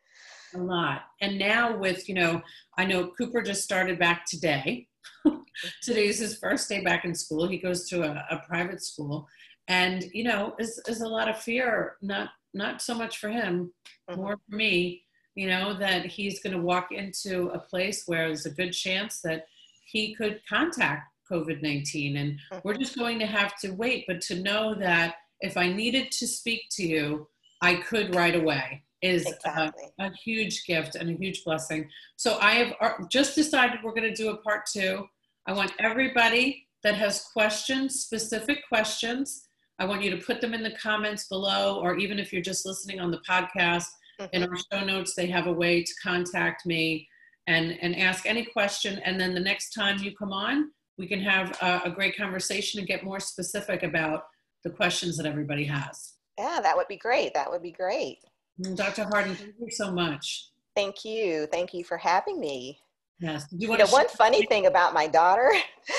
A 0.54 0.58
lot. 0.60 1.04
And 1.22 1.38
now 1.38 1.76
with, 1.78 2.08
you 2.08 2.16
know, 2.16 2.42
I 2.78 2.86
know 2.86 3.08
Cooper 3.18 3.42
just 3.42 3.64
started 3.64 4.00
back 4.00 4.26
today. 4.26 4.88
Today's 5.82 6.20
his 6.20 6.38
first 6.38 6.70
day 6.70 6.82
back 6.82 7.06
in 7.06 7.16
school. 7.16 7.48
He 7.48 7.58
goes 7.58 7.90
to 7.90 8.04
a, 8.04 8.26
a 8.32 8.42
private 8.48 8.82
school. 8.84 9.28
And, 9.68 10.04
you 10.14 10.24
know, 10.24 10.56
is 10.60 10.82
is 10.88 11.02
a 11.02 11.08
lot 11.08 11.28
of 11.30 11.38
fear, 11.38 11.98
not 12.02 12.30
not 12.54 12.82
so 12.82 12.94
much 12.96 13.18
for 13.18 13.30
him, 13.30 13.74
Mhm. 14.10 14.16
more 14.18 14.38
for 14.50 14.56
me, 14.56 15.04
you 15.36 15.48
know, 15.48 15.74
that 15.78 16.06
he's 16.06 16.42
going 16.42 16.54
to 16.56 16.62
walk 16.62 16.92
into 16.92 17.48
a 17.50 17.60
place 17.60 18.04
where 18.08 18.28
there's 18.28 18.46
a 18.46 18.52
good 18.52 18.72
chance 18.72 19.20
that 19.22 19.48
he 19.86 20.16
could 20.16 20.42
contact 20.48 21.12
COVID 21.30 21.62
19. 21.62 22.16
And 22.18 22.40
we're 22.64 22.78
just 22.78 22.98
going 22.98 23.20
to 23.20 23.26
have 23.26 23.58
to 23.60 23.72
wait. 23.72 24.06
But 24.08 24.22
to 24.22 24.42
know 24.42 24.74
that 24.76 25.16
if 25.42 25.58
I 25.58 25.72
needed 25.72 26.12
to 26.14 26.28
speak 26.28 26.70
to 26.72 26.88
you, 26.88 27.28
I 27.62 27.76
could 27.76 28.16
right 28.16 28.36
away 28.36 28.84
is 29.02 29.26
Exactly. 29.26 29.84
a 30.00 30.12
huge 30.24 30.66
gift 30.66 30.96
and 30.96 31.10
a 31.10 31.14
huge 31.14 31.44
blessing. 31.44 31.90
So 32.16 32.38
I 32.42 32.52
have 32.56 32.74
uh, 32.82 32.94
just 33.12 33.36
decided 33.36 33.80
we're 33.84 33.92
going 33.94 34.12
to 34.12 34.14
do 34.14 34.30
a 34.32 34.38
part 34.38 34.66
two. 34.66 35.08
I 35.46 35.54
want 35.54 35.72
everybody 35.80 36.68
that 36.84 36.96
has 36.96 37.26
questions, 37.34 38.02
specific 38.02 38.60
questions, 38.68 39.44
I 39.80 39.86
want 39.86 40.02
you 40.04 40.10
to 40.10 40.18
put 40.18 40.42
them 40.42 40.56
in 40.56 40.64
the 40.64 40.72
comments 40.72 41.28
below, 41.28 41.80
or 41.80 41.98
even 41.98 42.18
if 42.18 42.34
you're 42.34 42.42
just 42.42 42.66
listening 42.66 43.00
on 43.00 43.12
the 43.12 43.20
podcast, 43.20 43.86
in 44.34 44.42
Mhm. 44.42 44.50
our 44.50 44.58
show 44.80 44.84
notes, 44.86 45.14
they 45.14 45.28
have 45.28 45.46
a 45.46 45.54
way 45.54 45.84
to 45.84 45.94
contact 46.02 46.66
me 46.66 47.08
and, 47.46 47.78
and 47.84 47.96
ask 47.96 48.26
any 48.26 48.44
question. 48.44 49.00
And 49.06 49.20
then 49.22 49.36
the 49.36 49.40
next 49.40 49.74
time 49.76 50.00
you 50.00 50.16
come 50.16 50.34
on, 50.34 50.72
we 50.98 51.06
can 51.08 51.20
have 51.22 51.56
a, 51.62 51.82
a 51.86 51.92
great 51.92 52.18
conversation 52.18 52.80
and 52.80 52.88
get 52.88 53.04
more 53.04 53.20
specific 53.20 53.84
about 53.84 54.24
the 54.64 54.72
questions 54.72 55.16
that 55.18 55.28
everybody 55.28 55.66
has. 55.66 56.14
Yeah, 56.40 56.60
that 56.64 56.76
would 56.76 56.88
be 56.88 56.98
great. 56.98 57.36
That 57.36 57.52
would 57.52 57.62
be 57.62 57.72
great. 57.72 58.18
Mm, 58.60 58.68
and 58.68 58.78
Dr. 58.78 59.06
Hardin, 59.06 59.36
thank 59.36 59.54
you 59.60 59.70
so 59.72 59.92
much. 59.92 60.50
Thank 60.76 61.04
you. 61.06 61.48
Thank 61.52 61.74
you 61.74 61.84
for 61.84 61.98
having 61.98 62.40
me. 62.40 62.80
Yes. 63.20 63.48
Do 63.50 63.58
you 63.60 63.72
You 63.72 63.78
know, 63.80 63.88
one 63.88 64.08
funny 64.10 64.46
thing 64.46 64.68
about 64.68 64.94
my 64.94 65.08
daughter, 65.08 65.52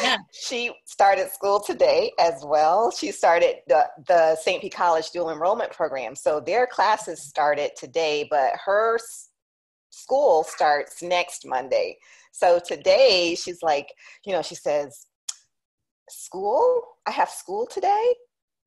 Yeah. 0.03 0.19
she 0.33 0.71
started 0.85 1.31
school 1.31 1.59
today 1.61 2.13
as 2.21 2.45
well. 2.45 2.93
She 2.93 3.11
started 3.11 3.57
the, 3.67 3.89
the 4.07 4.37
St. 4.37 4.63
Pete 4.63 4.73
College 4.75 5.11
dual 5.11 5.31
enrollment 5.31 5.73
program. 5.73 6.15
So 6.15 6.39
their 6.39 6.67
classes 6.69 7.21
started 7.23 7.73
today, 7.77 8.27
but 8.31 8.53
her 8.65 8.95
s- 8.97 9.31
school 9.91 10.45
starts 10.45 11.03
next 11.03 11.45
Monday. 11.45 11.99
So 12.31 12.61
today 12.65 13.35
she's 13.37 13.63
like, 13.65 13.89
you 14.25 14.33
know, 14.33 14.43
she 14.43 14.55
says, 14.55 15.07
School? 16.11 16.83
I 17.07 17.11
have 17.11 17.29
school 17.29 17.67
today? 17.67 18.15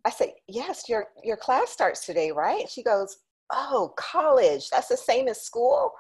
I 0.06 0.10
said, 0.10 0.34
Yes, 0.48 0.88
your 0.90 1.08
your 1.24 1.38
class 1.38 1.70
starts 1.72 2.06
today, 2.06 2.32
right? 2.32 2.70
She 2.70 2.84
goes, 2.84 3.18
Oh, 3.52 3.94
college. 3.98 4.70
That's 4.70 4.88
the 4.88 4.98
same 4.98 5.28
as 5.28 5.42
school. 5.42 5.92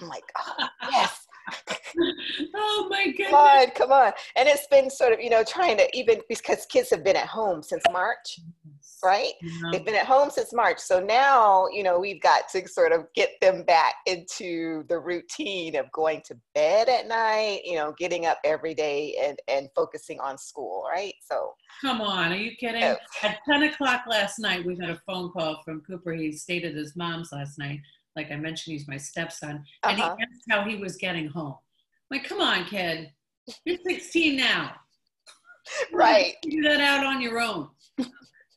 I'm 0.00 0.08
like, 0.08 0.24
oh, 0.38 0.66
yes. 0.90 1.26
oh 2.54 2.86
my 2.90 3.04
goodness. 3.16 3.30
Come 3.30 3.34
on, 3.34 3.70
come 3.70 3.92
on. 3.92 4.12
And 4.36 4.48
it's 4.48 4.66
been 4.68 4.90
sort 4.90 5.12
of, 5.12 5.20
you 5.20 5.30
know, 5.30 5.44
trying 5.44 5.76
to 5.78 5.88
even 5.96 6.20
because 6.28 6.66
kids 6.66 6.90
have 6.90 7.04
been 7.04 7.16
at 7.16 7.26
home 7.26 7.62
since 7.62 7.82
March, 7.92 8.40
right? 9.04 9.32
Yeah. 9.42 9.70
They've 9.72 9.84
been 9.84 9.94
at 9.94 10.06
home 10.06 10.30
since 10.30 10.52
March. 10.52 10.78
So 10.78 11.00
now, 11.00 11.66
you 11.72 11.82
know, 11.82 11.98
we've 11.98 12.22
got 12.22 12.48
to 12.52 12.66
sort 12.68 12.92
of 12.92 13.06
get 13.14 13.30
them 13.40 13.64
back 13.64 13.94
into 14.06 14.84
the 14.88 14.98
routine 14.98 15.76
of 15.76 15.90
going 15.92 16.22
to 16.26 16.36
bed 16.54 16.88
at 16.88 17.08
night, 17.08 17.62
you 17.64 17.76
know, 17.76 17.94
getting 17.98 18.26
up 18.26 18.38
every 18.44 18.74
day 18.74 19.16
and, 19.22 19.38
and 19.48 19.68
focusing 19.74 20.20
on 20.20 20.38
school, 20.38 20.79
right? 20.90 21.14
So, 21.22 21.54
Come 21.80 22.00
on, 22.00 22.32
are 22.32 22.36
you 22.36 22.56
kidding? 22.56 22.82
At 22.82 23.38
10 23.48 23.62
o'clock 23.64 24.02
last 24.06 24.38
night, 24.38 24.66
we 24.66 24.76
had 24.76 24.90
a 24.90 25.00
phone 25.06 25.30
call 25.30 25.62
from 25.64 25.80
Cooper. 25.80 26.12
He 26.12 26.32
stayed 26.32 26.64
at 26.64 26.74
his 26.74 26.94
mom's 26.94 27.32
last 27.32 27.58
night. 27.58 27.80
Like 28.16 28.30
I 28.30 28.36
mentioned, 28.36 28.74
he's 28.74 28.88
my 28.88 28.96
stepson. 28.96 29.64
And 29.84 29.96
he 29.96 30.02
uh-huh. 30.02 30.16
asked 30.20 30.44
how 30.50 30.64
he 30.68 30.76
was 30.76 30.96
getting 30.96 31.28
home. 31.28 31.54
I'm 32.10 32.18
like, 32.18 32.28
come 32.28 32.40
on, 32.40 32.64
kid. 32.66 33.10
You're 33.64 33.78
16 33.86 34.36
now. 34.36 34.72
right. 35.92 36.34
Figure 36.44 36.64
that 36.64 36.80
out 36.80 37.06
on 37.06 37.22
your 37.22 37.40
own. 37.40 37.68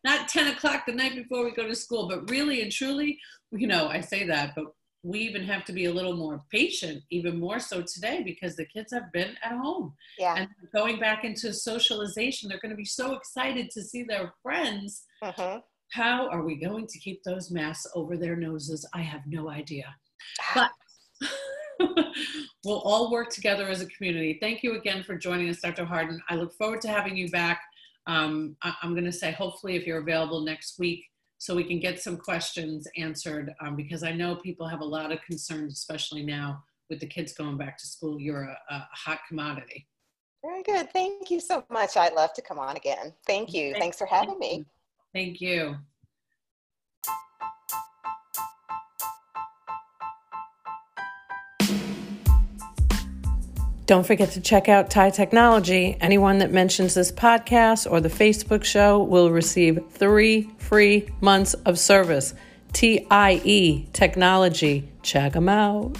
Not 0.03 0.27
10 0.27 0.53
o'clock 0.53 0.83
the 0.85 0.93
night 0.93 1.15
before 1.15 1.45
we 1.45 1.51
go 1.51 1.65
to 1.65 1.75
school, 1.75 2.09
but 2.09 2.29
really 2.29 2.61
and 2.61 2.71
truly, 2.71 3.17
you 3.51 3.67
know, 3.67 3.87
I 3.87 4.01
say 4.01 4.27
that, 4.27 4.53
but 4.53 4.65
we 5.03 5.19
even 5.19 5.43
have 5.43 5.65
to 5.65 5.73
be 5.73 5.85
a 5.85 5.93
little 5.93 6.15
more 6.15 6.41
patient, 6.49 7.03
even 7.09 7.37
more 7.39 7.59
so 7.59 7.81
today, 7.81 8.23
because 8.23 8.55
the 8.55 8.65
kids 8.65 8.91
have 8.93 9.11
been 9.11 9.35
at 9.43 9.51
home 9.57 9.93
Yeah. 10.17 10.35
and 10.37 10.47
going 10.73 10.97
back 10.99 11.25
into 11.25 11.53
socialization. 11.53 12.47
They're 12.47 12.59
going 12.61 12.71
to 12.71 12.77
be 12.77 12.85
so 12.85 13.13
excited 13.13 13.69
to 13.71 13.81
see 13.83 14.03
their 14.03 14.33
friends. 14.41 15.03
hmm 15.21 15.57
How 15.91 16.27
are 16.29 16.43
we 16.43 16.55
going 16.55 16.87
to 16.87 16.99
keep 16.99 17.21
those 17.23 17.51
masks 17.51 17.85
over 17.95 18.15
their 18.17 18.37
noses? 18.37 18.87
I 18.93 19.01
have 19.01 19.21
no 19.27 19.49
idea. 19.49 19.93
But 20.55 20.71
we'll 22.63 22.79
all 22.79 23.11
work 23.11 23.29
together 23.29 23.67
as 23.67 23.81
a 23.81 23.87
community. 23.87 24.37
Thank 24.41 24.63
you 24.63 24.75
again 24.77 25.03
for 25.03 25.17
joining 25.17 25.49
us, 25.49 25.59
Dr. 25.59 25.85
Hardin. 25.85 26.21
I 26.29 26.35
look 26.35 26.53
forward 26.53 26.81
to 26.81 26.87
having 26.87 27.17
you 27.17 27.29
back. 27.29 27.61
Um, 28.07 28.55
I, 28.63 28.73
am 28.83 28.93
going 28.93 29.05
to 29.05 29.11
say, 29.11 29.31
hopefully, 29.31 29.75
if 29.75 29.85
you're 29.85 29.99
available 30.01 30.41
next 30.41 30.79
week, 30.79 31.05
so 31.43 31.53
we 31.53 31.65
can 31.65 31.77
get 31.77 31.99
some 31.99 32.15
questions 32.15 32.87
answered, 32.95 33.53
um, 33.59 33.75
because 33.75 34.01
I 34.01 34.13
know 34.13 34.37
people 34.37 34.65
have 34.65 34.79
a 34.79 34.85
lot 34.85 35.11
of 35.11 35.21
concerns, 35.23 35.73
especially 35.73 36.23
now 36.23 36.63
with 36.89 37.01
the 37.01 37.05
kids 37.05 37.33
going 37.33 37.57
back 37.57 37.77
to 37.79 37.85
school. 37.85 38.17
You're 38.17 38.43
a, 38.43 38.57
a 38.69 38.87
hot 38.93 39.19
commodity. 39.27 39.85
Very 40.41 40.63
good. 40.63 40.89
Thank 40.93 41.29
you 41.29 41.41
so 41.41 41.65
much. 41.69 41.97
I'd 41.97 42.13
love 42.13 42.31
to 42.35 42.41
come 42.41 42.59
on 42.59 42.77
again. 42.77 43.11
Thank 43.27 43.53
you. 43.53 43.75
Thanks 43.77 43.97
for 43.97 44.07
having 44.07 44.39
me. 44.39 44.63
Thank 45.13 45.41
you. 45.41 45.75
Don't 53.85 54.07
forget 54.07 54.31
to 54.31 54.41
check 54.41 54.69
out 54.69 54.89
TIE 54.89 55.09
Technology. 55.09 55.97
Anyone 55.99 56.37
that 56.37 56.51
mentions 56.51 56.93
this 56.93 57.11
podcast 57.11 57.89
or 57.89 57.99
the 57.99 58.09
Facebook 58.09 58.63
show 58.63 59.03
will 59.03 59.29
receive 59.29 59.79
three 59.91 60.49
free 60.57 61.09
months 61.19 61.53
of 61.53 61.77
service. 61.77 62.33
TIE 62.71 63.87
Technology. 63.91 64.87
Check 65.01 65.33
them 65.33 65.49
out. 65.49 65.97